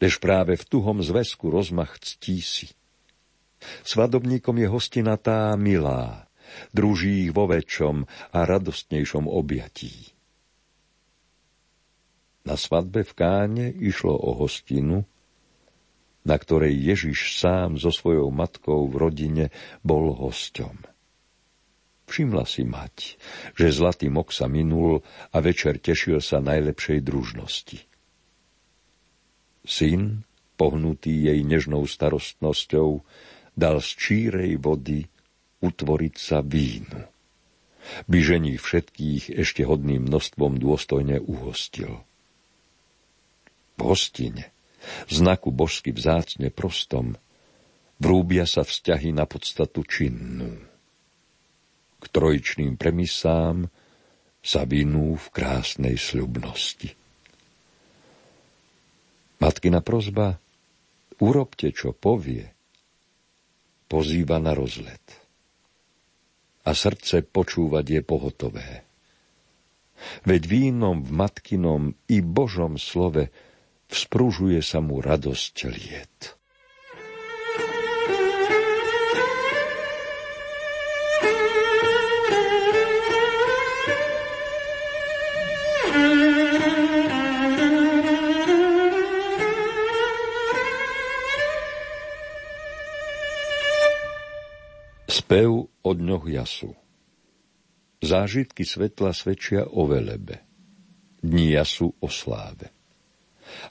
[0.00, 2.68] lež práve v tuhom zväzku rozmach ctí si.
[3.84, 6.30] Svadobníkom je hostina tá milá,
[6.72, 10.16] druží ich vo väčšom a radostnejšom objatí.
[12.48, 15.04] Na svadbe v Káne išlo o hostinu,
[16.24, 19.44] na ktorej Ježiš sám so svojou matkou v rodine
[19.84, 20.87] bol hosťom.
[22.08, 23.20] Všimla si mať,
[23.52, 27.84] že zlatý mok sa minul a večer tešil sa najlepšej družnosti.
[29.68, 30.24] Syn,
[30.56, 33.04] pohnutý jej nežnou starostnosťou,
[33.52, 35.04] dal z čírej vody
[35.60, 37.04] utvoriť sa vínu.
[38.08, 42.00] Byžení všetkých ešte hodným množstvom dôstojne uhostil.
[43.76, 44.48] V hostine,
[45.12, 47.20] znaku božsky vzácne prostom,
[48.00, 50.77] vrúbia sa vzťahy na podstatu činnú
[51.98, 53.66] k trojičným premisám
[54.38, 56.94] sa vinú v krásnej sľubnosti.
[59.38, 60.38] Matkina prozba,
[61.22, 62.50] urobte, čo povie,
[63.90, 65.02] pozýva na rozlet.
[66.66, 68.68] A srdce počúvať je pohotové.
[70.22, 73.30] Veď vínom v matkinom i Božom slove
[73.90, 76.37] vzpružuje sa mu radosť liet.
[95.88, 96.76] Od dňoch jasu
[98.04, 100.44] Zážitky svetla svedčia o velebe.
[101.24, 102.68] Dní jasu o sláve.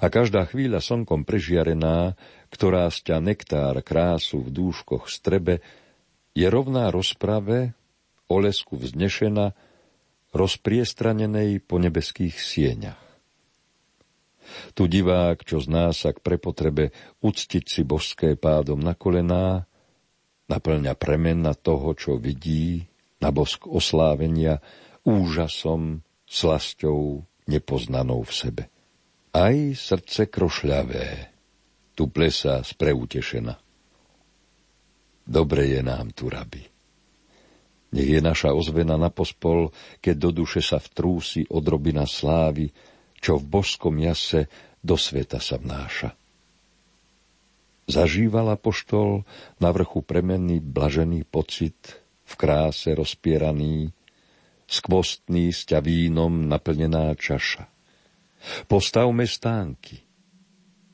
[0.01, 2.18] A každá chvíľa slnkom prežiarená,
[2.49, 5.61] ktorá sťa nektár krásu v dúškoch strebe,
[6.34, 7.78] je rovná rozprave,
[8.26, 9.53] o lesku vznešená,
[10.34, 13.05] rozpriestranenej po nebeských sieňach.
[14.74, 19.70] Tu divák, čo zná sa k prepotrebe uctiť si božské pádom na kolená,
[20.48, 22.88] naplňa premena toho, čo vidí,
[23.20, 24.64] na bosk oslávenia,
[25.04, 28.64] úžasom, slasťou nepoznanou v sebe.
[29.32, 31.08] Aj srdce krošľavé,
[31.95, 33.56] tu plesá spreutešena.
[35.28, 36.64] Dobre je nám tu, rabi.
[37.88, 39.72] Nech je naša ozvena na pospol,
[40.04, 42.72] keď do duše sa vtrúsi odrobina slávy,
[43.18, 44.52] čo v božskom jase
[44.84, 46.14] do sveta sa vnáša.
[47.88, 49.24] Zažívala poštol
[49.64, 53.96] na vrchu premenný blažený pocit, v kráse rozpieraný,
[54.68, 57.72] skvostný sťa vínom naplnená čaša.
[58.68, 60.04] Postavme stánky,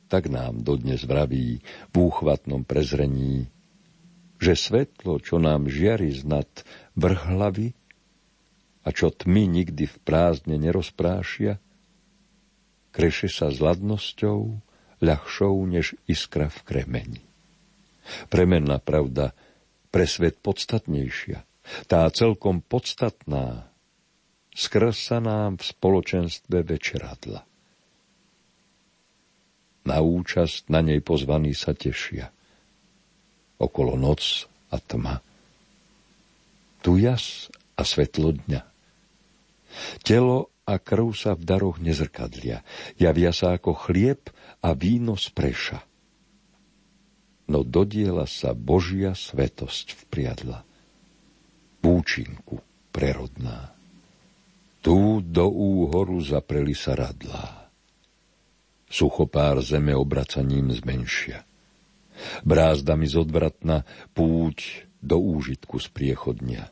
[0.06, 3.50] tak nám dodnes vraví v úchvatnom prezrení,
[4.38, 6.48] že svetlo, čo nám žiari znad
[6.94, 7.68] vrch hlavy
[8.86, 11.58] a čo tmy nikdy v prázdne nerozprášia,
[12.94, 14.54] kreše sa s ladnosťou,
[15.04, 17.24] ľahšou než iskra v kremeni.
[18.32, 19.36] Premenná pravda
[19.92, 21.44] pre svet podstatnejšia,
[21.92, 23.68] tá celkom podstatná,
[24.56, 27.44] skrz sa nám v spoločenstve večeradla.
[29.84, 32.32] Na účasť na nej pozvaní sa tešia.
[33.60, 35.20] Okolo noc a tma.
[36.80, 38.62] Tu jas a svetlo dňa.
[40.08, 42.64] Telo a krv sa v daroch nezrkadlia,
[42.96, 44.32] javia sa ako chlieb
[44.64, 45.80] a víno z preša.
[47.52, 50.64] No dodiela sa Božia svetosť vpriadla.
[51.84, 52.64] Púčinku
[52.96, 53.76] prerodná.
[54.80, 57.68] Tu do úhoru zapreli sa radlá.
[58.88, 61.44] Suchopár zeme obracaním zmenšia.
[62.48, 63.84] Brázdami zodvratna
[64.16, 66.72] púť do úžitku z priechodnia.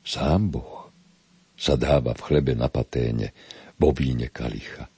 [0.00, 0.81] Sám Boh
[1.62, 3.30] sa dáva v chlebe na paténe,
[3.78, 4.90] vo víne kalicha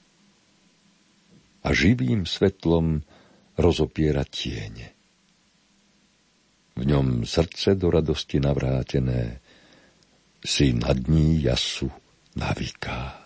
[1.65, 3.01] a živým svetlom
[3.57, 4.93] rozopiera tiene.
[6.77, 9.41] V ňom srdce do radosti navrátené
[10.45, 11.89] si na dní jasu
[12.37, 13.25] navyká.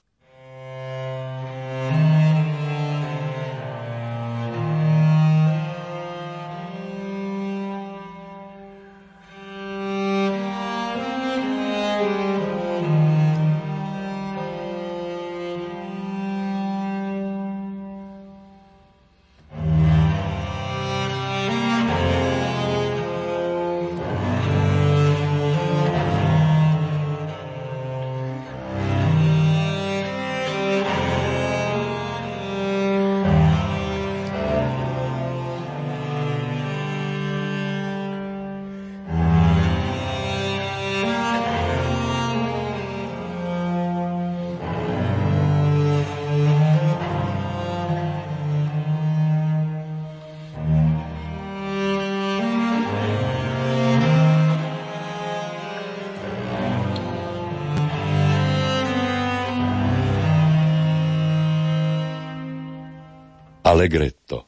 [63.80, 64.44] Allegretto.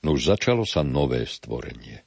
[0.00, 2.00] Nuž začalo sa nové stvorenie.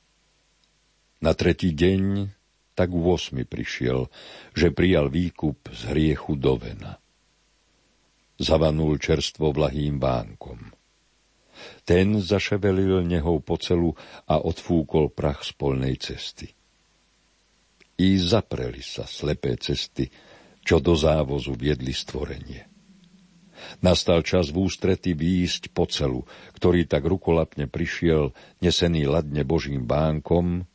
[1.22, 2.34] Na tretí deň
[2.74, 4.10] tak v 8 prišiel,
[4.58, 6.98] že prijal výkup z hriechu do vena.
[8.42, 10.74] Zavanul čerstvo vlahým bánkom.
[11.86, 13.94] Ten zaševelil nehou po celu
[14.26, 16.50] a odfúkol prach z polnej cesty.
[18.02, 20.10] I zapreli sa slepé cesty,
[20.66, 22.71] čo do závozu viedli stvorenie.
[23.82, 26.24] Nastal čas v ústrety výjsť po celu,
[26.58, 30.68] ktorý tak rukolapne prišiel, nesený ladne Božím bánkom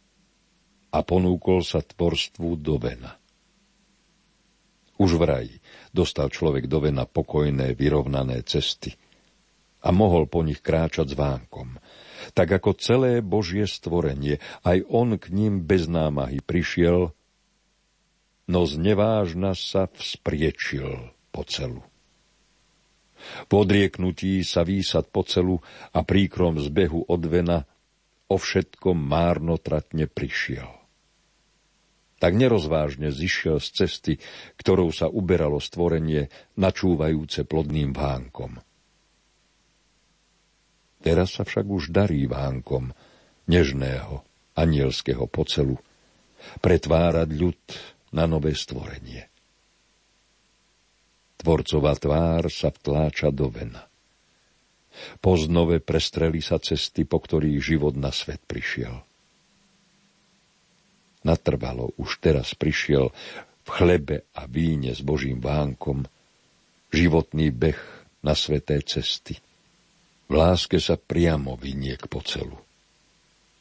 [0.91, 3.19] a ponúkol sa tvorstvu do vena.
[4.97, 5.53] Už vraj
[5.93, 8.97] dostal človek do vena pokojné, vyrovnané cesty,
[9.87, 11.79] a mohol po nich kráčať s vánkom.
[12.35, 17.15] Tak ako celé Božie stvorenie, aj on k ním bez námahy prišiel,
[18.51, 21.87] no znevážna sa vzpriečil po celu.
[23.47, 25.59] Po odrieknutí sa výsad po celu
[25.95, 27.63] a príkrom zbehu od vena
[28.27, 30.69] o všetkom márnotratne prišiel.
[32.17, 34.13] Tak nerozvážne zišiel z cesty,
[34.57, 38.57] ktorou sa uberalo stvorenie, načúvajúce plodným vánkom.
[41.05, 42.91] Teraz sa však už darí vánkom
[43.47, 44.25] nežného,
[44.57, 45.77] anielského pocelu,
[46.65, 47.61] pretvárať ľud
[48.17, 49.36] na nové stvorenie.
[51.37, 53.85] Tvorcová tvár sa vtláča do vena.
[55.21, 59.05] Poznove prestreli sa cesty, po ktorých život na svet prišiel.
[61.27, 63.13] Natrvalo už teraz prišiel
[63.67, 66.07] v chlebe a víne s Božím vánkom
[66.95, 67.83] životný beh
[68.25, 69.37] na sveté cesty.
[70.27, 72.57] V láske sa priamo vyniek po celu.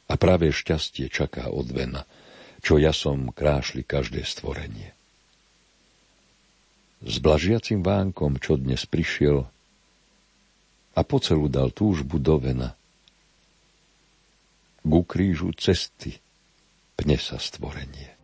[0.06, 2.06] A práve šťastie čaká od vena,
[2.64, 4.95] čo ja som krášli každé stvorenie.
[7.04, 9.44] S blažiacim vánkom, čo dnes prišiel,
[10.96, 12.72] a po celú dal túžbu do vena.
[14.80, 16.16] Ku krížu cesty
[16.96, 18.16] pne sa stvorenie.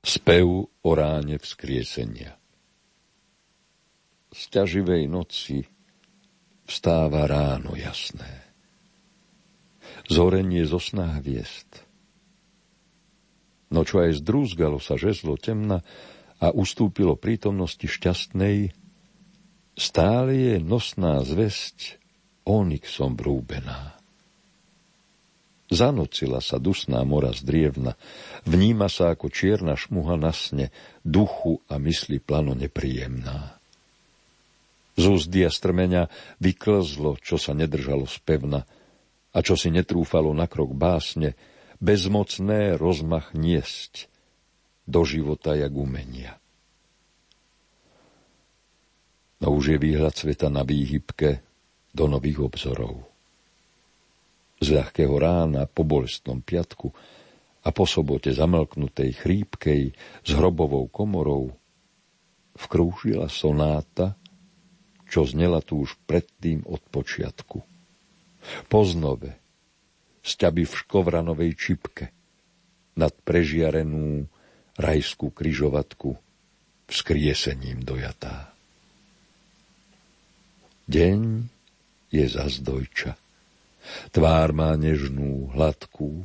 [0.00, 2.32] Spev o ráne vzkriesenia.
[4.32, 5.75] Z ťaživej noci
[6.66, 8.46] vstáva ráno jasné
[10.06, 11.82] zorenie zo sná hviezd.
[13.70, 15.82] No čo aj zdrúzgalo sa žezlo temna
[16.38, 18.70] a ustúpilo prítomnosti šťastnej,
[19.74, 21.98] stále je nosná zväzť
[22.46, 23.98] onyxom brúbená.
[25.66, 27.98] Zanocila sa dusná mora z drievna,
[28.46, 30.70] vníma sa ako čierna šmuha na sne,
[31.02, 33.55] duchu a mysli plano nepríjemná.
[34.96, 36.08] Z a strmenia
[36.40, 38.64] vyklzlo, čo sa nedržalo spevna,
[39.36, 41.36] a čo si netrúfalo na krok básne,
[41.76, 44.08] bezmocné rozmach niesť
[44.88, 46.40] do života jak umenia.
[49.44, 51.44] No už je výhľad sveta na výhybke
[51.92, 53.04] do nových obzorov.
[54.56, 56.88] Z ľahkého rána po bolestnom piatku
[57.60, 59.92] a po sobote zamlknutej chrípkej
[60.24, 61.52] s hrobovou komorou
[62.56, 64.16] vkrúžila sonáta,
[65.06, 67.62] čo znela tu už predtým od počiatku
[68.70, 69.34] poznove,
[70.22, 72.14] sťaby v škovranovej čipke,
[72.96, 74.24] nad prežiarenú
[74.80, 76.16] rajskú kryžovatku
[76.88, 78.54] vzkriesením dojatá.
[80.86, 81.20] Deň
[82.14, 83.18] je zazdojča.
[84.14, 86.24] Tvár má nežnú, hladkú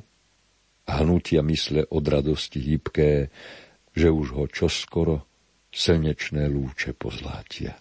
[0.85, 3.31] hnutia mysle od radosti hybké,
[3.95, 5.25] že už ho čoskoro
[5.71, 7.75] slnečné lúče pozlátia.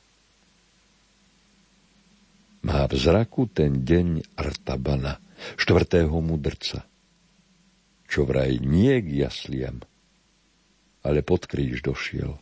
[2.61, 5.17] Má v zraku ten deň Artabana,
[5.57, 6.85] štvrtého mudrca,
[8.05, 9.81] čo vraj nie k jasliam,
[11.01, 12.37] ale pod kríž došiel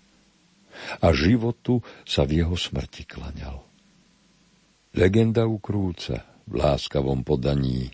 [1.02, 3.62] a životu sa v jeho smrti klaňal.
[4.94, 7.92] Legenda ukrúca v láskavom podaní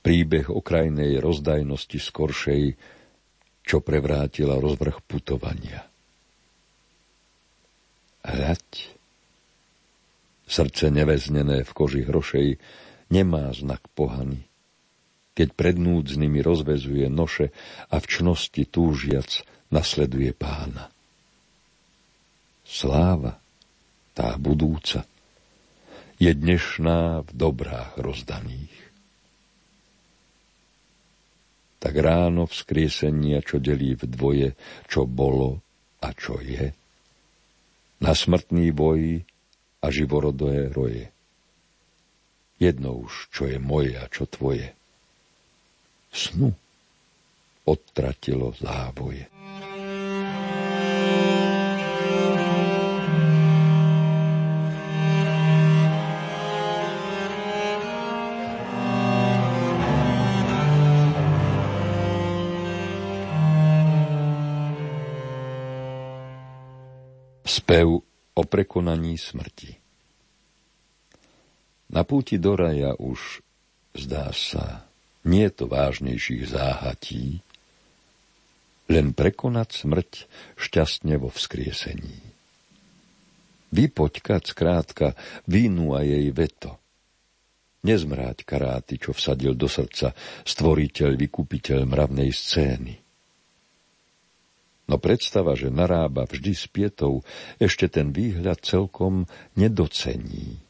[0.00, 2.64] príbeh okrajnej rozdajnosti skoršej,
[3.66, 5.82] čo prevrátila rozvrh putovania.
[8.22, 8.95] Hľaď,
[10.46, 12.62] Srdce neveznené v koži hrošej
[13.10, 14.46] nemá znak pohany.
[15.36, 17.52] Keď pred núdznymi rozvezuje noše
[17.92, 20.88] a v čnosti túžiac nasleduje pána.
[22.64, 23.36] Sláva,
[24.16, 25.04] tá budúca,
[26.16, 28.74] je dnešná v dobrách rozdaných.
[31.76, 34.48] Tak ráno vzkriesenia, čo delí v dvoje,
[34.88, 35.60] čo bolo
[36.00, 36.72] a čo je,
[38.00, 39.20] na smrtný boj
[39.80, 41.12] a živorodé roje.
[42.56, 44.72] Jedno už, čo je moje a čo tvoje.
[46.08, 46.56] Snu
[47.68, 49.28] odtratilo závoje.
[67.46, 69.80] Spev o prekonaní smrti.
[71.88, 73.40] Na púti do raja už,
[73.96, 74.84] zdá sa,
[75.24, 77.40] nie je to vážnejších záhatí,
[78.86, 80.10] len prekonať smrť
[80.54, 82.22] šťastne vo vzkriesení.
[83.74, 85.18] Vypoťkať skrátka
[85.50, 86.78] vínu a jej veto.
[87.86, 90.10] nezmráť karáty, čo vsadil do srdca
[90.42, 93.05] stvoriteľ, vykupiteľ mravnej scény.
[94.86, 97.26] No predstava, že narába vždy s pietou,
[97.58, 99.26] ešte ten výhľad celkom
[99.58, 100.62] nedocení.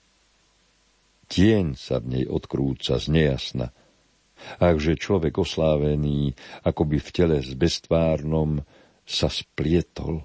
[1.29, 3.77] Tieň sa v nej odkrúca z nejasna.
[4.57, 6.33] Akže človek oslávený,
[6.65, 8.63] akoby v tele s bestvárnom,
[9.05, 10.25] sa splietol.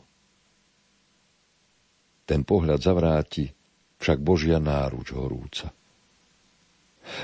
[2.24, 3.52] Ten pohľad zavráti
[4.00, 5.74] však Božia náruč horúca.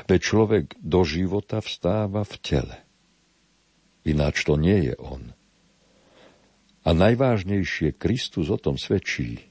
[0.09, 2.77] Veď človek do života vstáva v tele.
[4.03, 5.36] Ináč to nie je on.
[6.87, 9.43] A najvážnejšie Kristus o tom svedčí,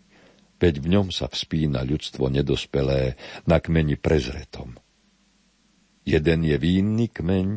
[0.57, 4.73] veď v ňom sa vzpína ľudstvo nedospelé na kmeni prezretom.
[6.09, 7.49] Jeden je vínny kmeň,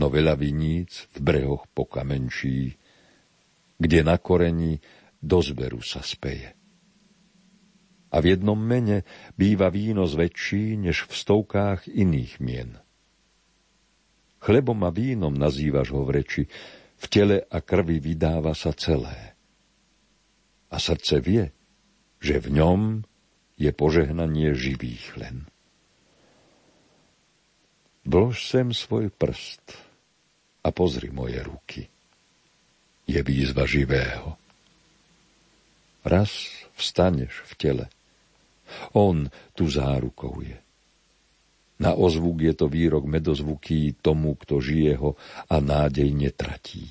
[0.00, 2.80] no veľa viníc v brehoch pokamenčí,
[3.76, 4.80] kde na koreni
[5.20, 6.56] do zberu sa speje.
[8.08, 9.04] A v jednom mene
[9.36, 12.80] býva víno zväčší, než v stovkách iných mien.
[14.40, 16.42] Chlebom a vínom nazývaš ho v reči,
[17.00, 19.32] v tele a krvi vydáva sa celé.
[20.70, 21.48] A srdce vie,
[22.20, 23.00] že v ňom
[23.56, 25.36] je požehnanie živých len.
[28.04, 29.76] Vlož sem svoj prst
[30.64, 31.82] a pozri moje ruky.
[33.08, 34.36] Je výzva živého.
[36.04, 37.86] Raz vstaneš v tele.
[38.96, 40.56] On tu zárukou je.
[41.80, 45.16] Na ozvuk je to výrok medozvuký tomu, kto žije ho
[45.48, 46.84] a nádej netratí.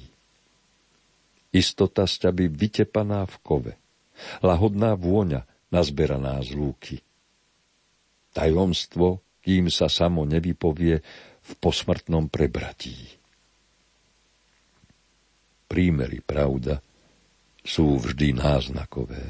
[1.54, 3.74] Istota z vytepaná v kove,
[4.42, 6.98] lahodná vôňa nazberaná z lúky.
[8.34, 11.02] Tajomstvo, kým sa samo nevypovie
[11.42, 12.98] v posmrtnom prebratí.
[15.70, 16.82] Prímery pravda
[17.62, 19.22] sú vždy náznakové.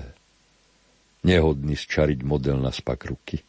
[1.27, 3.43] Nehodný zčariť model na spak ruky–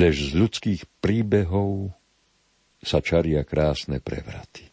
[0.00, 1.92] lež z ľudských príbehov
[2.80, 4.64] sa čaria krásne prevraty.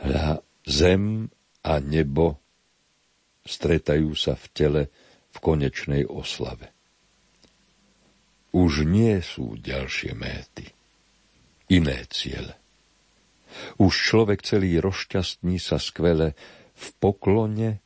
[0.00, 1.28] Hľa zem
[1.60, 2.40] a nebo
[3.44, 4.82] stretajú sa v tele
[5.28, 6.72] v konečnej oslave.
[8.54, 10.72] Už nie sú ďalšie méty,
[11.68, 12.54] iné ciele.
[13.76, 16.38] Už človek celý rozšťastní sa skvele
[16.74, 17.82] v poklone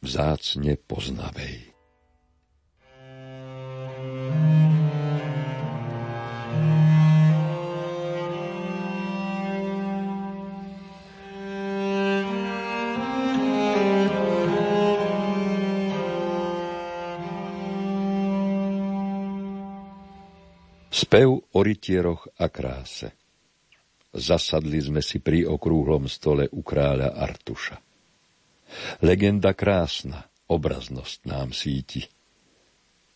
[0.00, 1.75] vzácne poznavej.
[21.16, 23.08] Spev o rytieroch a kráse.
[24.12, 27.80] Zasadli sme si pri okrúhlom stole u kráľa Artuša.
[29.00, 32.04] Legenda krásna, obraznosť nám síti.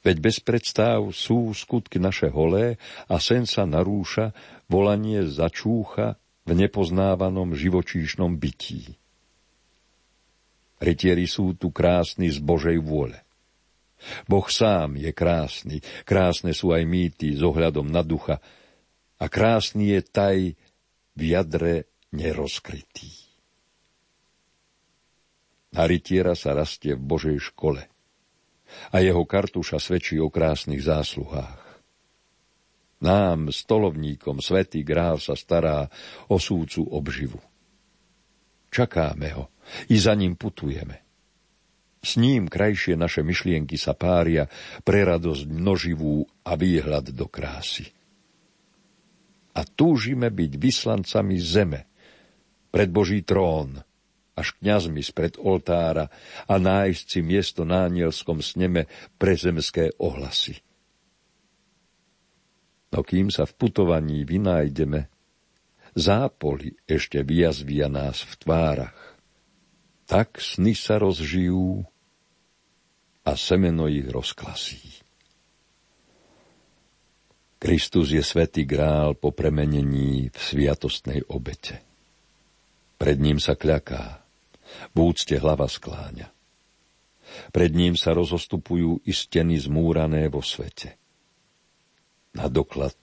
[0.01, 4.33] Veď bez predstav sú skutky naše holé a sen sa narúša,
[4.65, 6.17] volanie začúcha
[6.49, 8.97] v nepoznávanom živočíšnom bytí.
[10.81, 13.21] Rytieri sú tu krásni z Božej vôle.
[14.25, 18.41] Boh sám je krásny, krásne sú aj mýty s ohľadom na ducha
[19.21, 20.39] a krásny je taj
[21.13, 23.13] v jadre nerozkrytý.
[25.71, 27.87] Na rytiera sa rastie v Božej škole
[28.91, 31.63] a jeho kartuša svedčí o krásnych zásluhách.
[33.01, 35.89] Nám, stolovníkom, svetý grál sa stará
[36.29, 37.41] o súcu obživu.
[38.69, 39.49] Čakáme ho
[39.89, 41.10] i za ním putujeme.
[42.01, 44.49] S ním krajšie naše myšlienky sa pária
[44.83, 47.93] pre radosť množivú a výhľad do krásy.
[49.53, 51.81] A túžime byť vyslancami zeme,
[52.71, 53.83] pred Boží trón,
[54.39, 56.09] až kňazmi spred oltára
[56.49, 58.89] a nájsť si miesto na anielskom sneme
[59.21, 60.63] pre zemské ohlasy.
[62.91, 65.07] No kým sa v putovaní vynájdeme,
[65.95, 69.00] zápoli ešte vyjazvia nás v tvárach.
[70.11, 71.87] Tak sny sa rozžijú
[73.23, 75.07] a semeno ich rozklasí.
[77.63, 81.79] Kristus je svätý grál po premenení v sviatostnej obete.
[82.99, 84.19] Pred ním sa kľaká,
[84.91, 86.27] v úcte hlava skláňa.
[87.55, 90.99] Pred ním sa rozostupujú i steny zmúrané vo svete.
[92.35, 92.99] Na doklad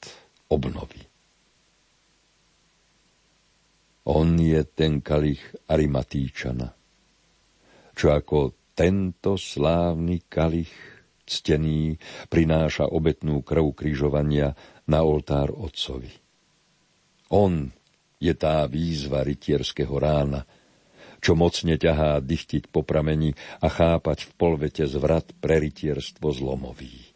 [0.52, 1.08] obnovy.
[4.12, 6.77] On je ten kalich Arimatíčana,
[7.98, 10.70] čo ako tento slávny kalich
[11.26, 11.98] ctený
[12.30, 14.54] prináša obetnú krv križovania
[14.86, 16.14] na oltár otcovi.
[17.34, 17.68] On
[18.22, 20.46] je tá výzva rytierského rána,
[21.18, 27.10] čo mocne ťahá dychtiť po pramení a chápať v polvete zvrat pre rytierstvo zlomový.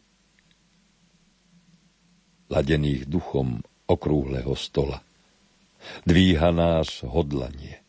[2.52, 5.00] ladených duchom okrúhleho stola.
[6.04, 7.80] Dvíha nás hodlanie.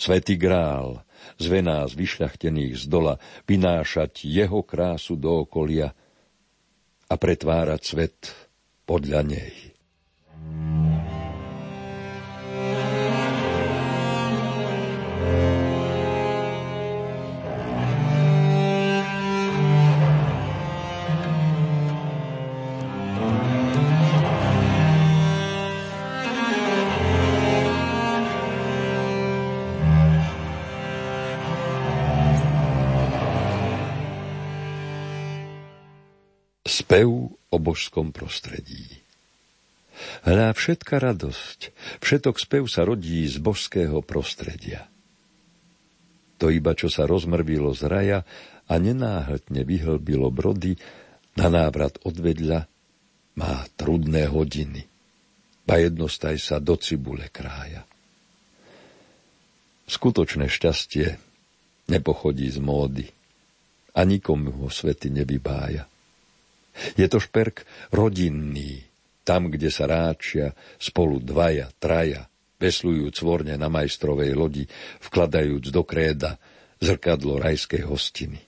[0.00, 1.04] Svetý grál
[1.40, 3.16] zve nás vyšľachtených z dola
[3.48, 5.90] vynášať jeho krásu do okolia
[7.10, 8.18] a pretvárať svet
[8.84, 9.69] podľa nej.
[36.90, 38.82] Spev o božskom prostredí.
[40.26, 41.70] Hľa všetka radosť,
[42.02, 44.90] všetok spev sa rodí z božského prostredia.
[46.42, 48.18] To iba, čo sa rozmrvilo z raja
[48.66, 50.74] a nenáhltne vyhlbilo brody,
[51.38, 52.66] na návrat odvedľa
[53.38, 54.82] má trudné hodiny.
[55.62, 57.86] Ba jednostaj sa do cibule krája.
[59.86, 61.22] Skutočné šťastie
[61.86, 63.06] nepochodí z módy
[63.94, 65.86] a nikomu ho svety nevybája.
[66.96, 68.84] Je to šperk rodinný,
[69.26, 72.26] tam, kde sa ráčia spolu dvaja, traja,
[72.60, 74.64] veslujúc cvorne na majstrovej lodi,
[75.00, 76.36] vkladajúc do kréda
[76.80, 78.40] zrkadlo rajskej hostiny.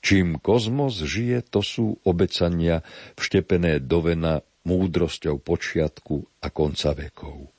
[0.00, 2.80] Čím kozmos žije, to sú obecania
[3.20, 7.52] vštepené do vena múdrosťou počiatku a konca vekov.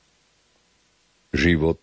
[1.30, 1.80] Život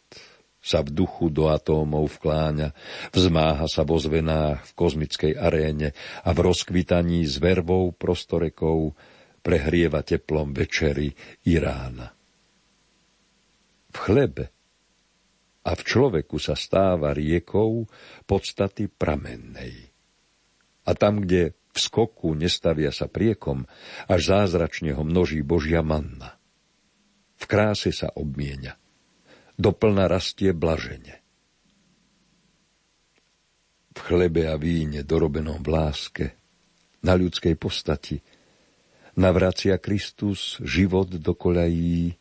[0.60, 2.76] sa v duchu do atómov vkláňa,
[3.16, 8.93] vzmáha sa vo zvenách v kozmickej aréne a v rozkvitaní s vervou prostorekov
[9.39, 11.16] prehrieva teplom večery
[11.47, 12.12] i rána.
[13.89, 14.45] V chlebe
[15.64, 17.88] a v človeku sa stáva riekou
[18.28, 19.89] podstaty pramennej.
[20.84, 23.64] A tam, kde v skoku nestavia sa priekom,
[24.12, 26.36] až zázračne ho množí Božia manna.
[27.39, 28.76] V kráse sa obmienia–
[29.60, 31.20] doplna rastie blažene.
[33.91, 36.26] V chlebe a víne dorobenom v láske,
[37.03, 38.24] na ľudskej postati,
[39.20, 42.16] navracia Kristus život do koľají,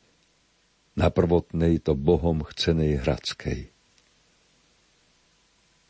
[0.98, 3.70] na prvotnej to Bohom chcenej hradskej.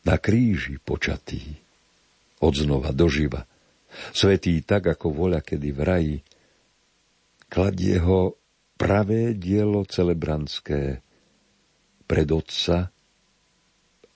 [0.05, 1.57] Na kríži počatý,
[2.45, 3.49] odznova doživa,
[4.13, 6.17] svetý tak, ako voľa kedy v raji,
[7.49, 8.37] kladie ho
[8.77, 11.01] pravé dielo celebrantské,
[12.09, 12.89] pred Otca,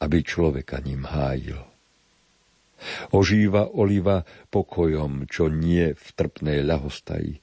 [0.01, 1.61] aby človeka ním hájil.
[3.15, 7.39] Ožíva oliva pokojom, čo nie v trpnej ľahostaji,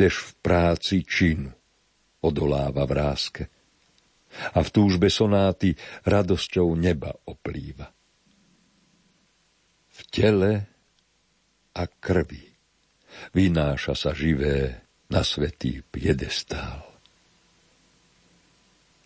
[0.00, 1.52] lež v práci činu
[2.24, 3.44] odoláva v ráske.
[4.54, 5.74] A v túžbe sonáty
[6.06, 7.90] radosťou neba oplýva.
[9.90, 10.52] V tele
[11.74, 12.46] a krvi
[13.34, 16.89] vynáša sa živé na svetý piedestál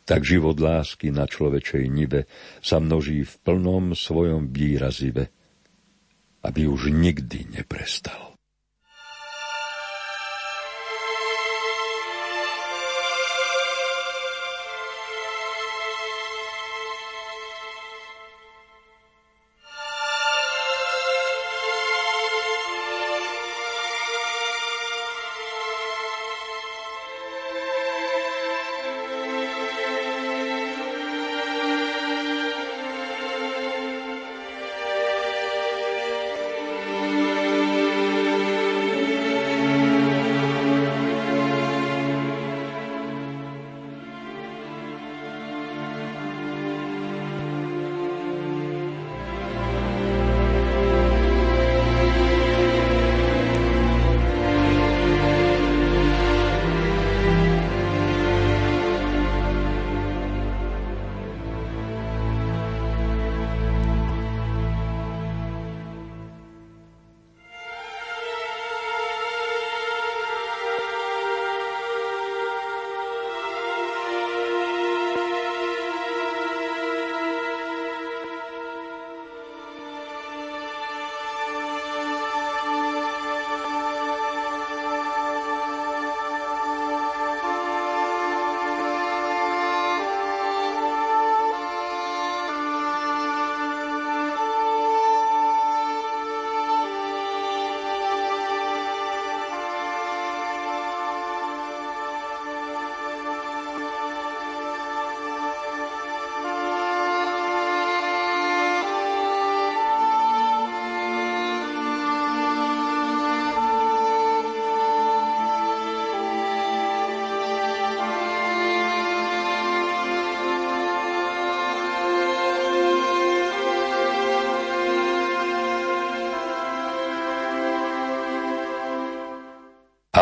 [0.05, 2.29] tak život lásky na človečej nive
[2.61, 5.33] sa množí v plnom svojom výrazive,
[6.45, 8.34] aby už nikdy neprestal.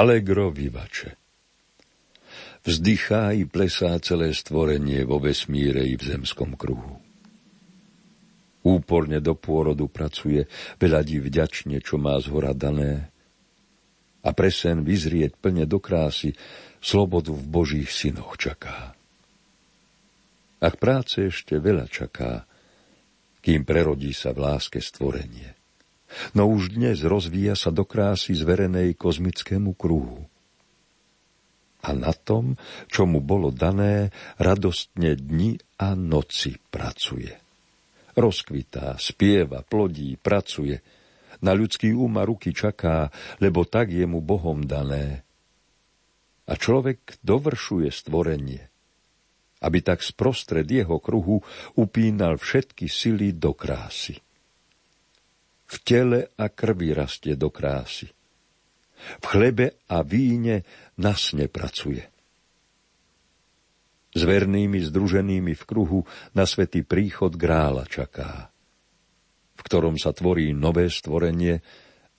[0.03, 1.15] Allegro vivače.
[2.67, 6.99] Vzdychá i plesá celé stvorenie vo vesmíre i v zemskom kruhu.
[8.67, 10.51] Úporne do pôrodu pracuje,
[10.83, 13.15] veľadí vďačne, čo má z hora dané.
[14.27, 16.35] A pre sen vyzrieť plne do krásy,
[16.83, 18.99] slobodu v Božích synoch čaká.
[20.59, 22.43] Ach práce ešte veľa čaká,
[23.39, 25.62] kým prerodí sa v láske stvorenie.
[26.31, 30.25] No už dnes rozvíja sa do krásy zverenej kozmickému kruhu.
[31.83, 32.55] A na tom,
[32.87, 37.35] čo mu bolo dané, radostne dni a noci pracuje.
[38.15, 40.79] Rozkvitá, spieva, plodí, pracuje.
[41.43, 43.11] Na ľudský um ruky čaká,
[43.43, 45.27] lebo tak je mu Bohom dané.
[46.47, 48.63] A človek dovršuje stvorenie,
[49.59, 51.43] aby tak sprostred jeho kruhu
[51.75, 54.23] upínal všetky sily do krásy.
[55.73, 58.13] V tele a krvi rastie do krásy.
[59.19, 60.69] V chlebe a víne
[61.01, 62.13] nasne pracuje
[64.13, 66.01] s vernými združenými v kruhu
[66.37, 68.53] na svetý príchod grála čaká,
[69.57, 71.65] v ktorom sa tvorí nové stvorenie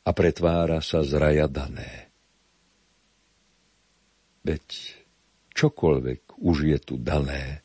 [0.04, 2.10] a pretvára sa z dané.
[4.44, 4.66] Veď
[5.54, 7.64] čokoľvek už je tu dané,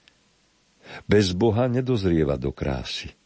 [1.09, 3.18] bez Boha nedozrieva do krásy.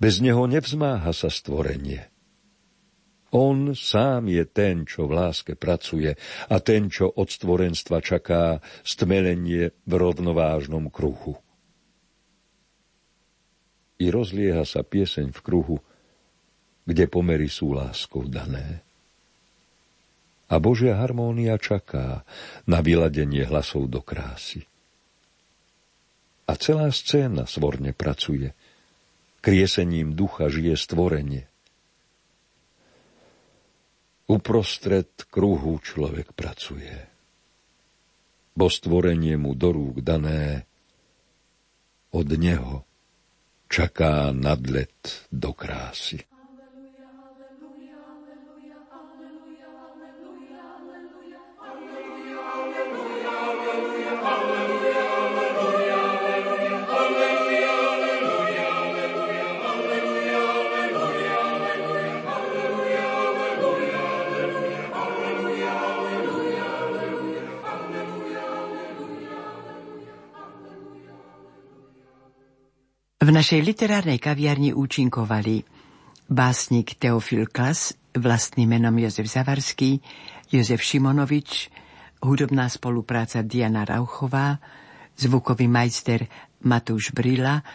[0.00, 2.08] Bez Neho nevzmáha sa stvorenie–
[3.36, 6.14] on sám je ten, čo v láske pracuje
[6.48, 11.36] a ten, čo od stvorenstva čaká stmelenie v rovnovážnom kruhu.
[14.00, 15.76] I rozlieha sa pieseň v kruhu,
[16.88, 18.80] kde pomery sú láskou dané.
[20.46, 22.22] A Božia harmónia čaká
[22.64, 24.64] na vyladenie hlasov do krásy.
[26.46, 28.54] A celá scéna svorne pracuje.
[29.46, 31.46] Kriesením ducha žije stvorenie–
[34.26, 36.90] Uprostred kruhu človek pracuje.
[38.58, 40.66] Bo stvorenie mu do rúk dané
[42.10, 42.82] od neho
[43.70, 46.26] čaká nadlet do krásy.
[73.26, 75.66] V našej literárnej kaviarni účinkovali
[76.30, 79.98] básnik Teofil Klas, vlastným menom Jozef Zavarský,
[80.46, 81.66] Jozef Šimonovič,
[82.22, 84.62] hudobná spolupráca Diana Rauchová,
[85.18, 86.30] zvukový majster
[86.70, 87.66] Matúš Brila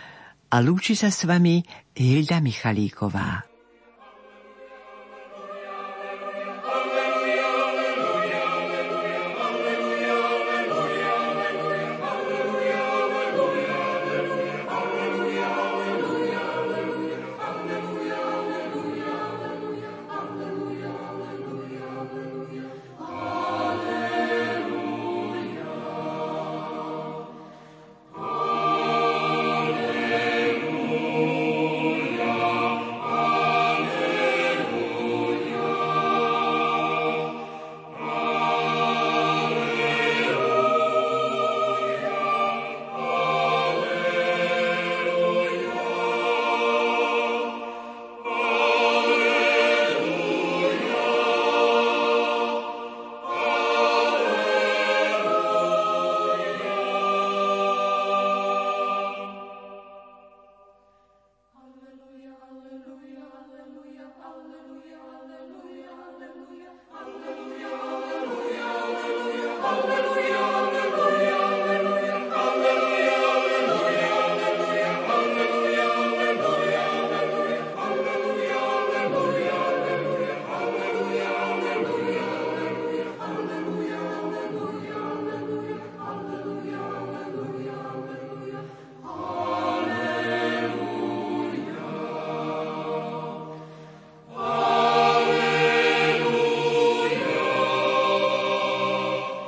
[0.47, 1.59] a lúči sa s vami
[1.99, 3.50] Hilda Michalíková.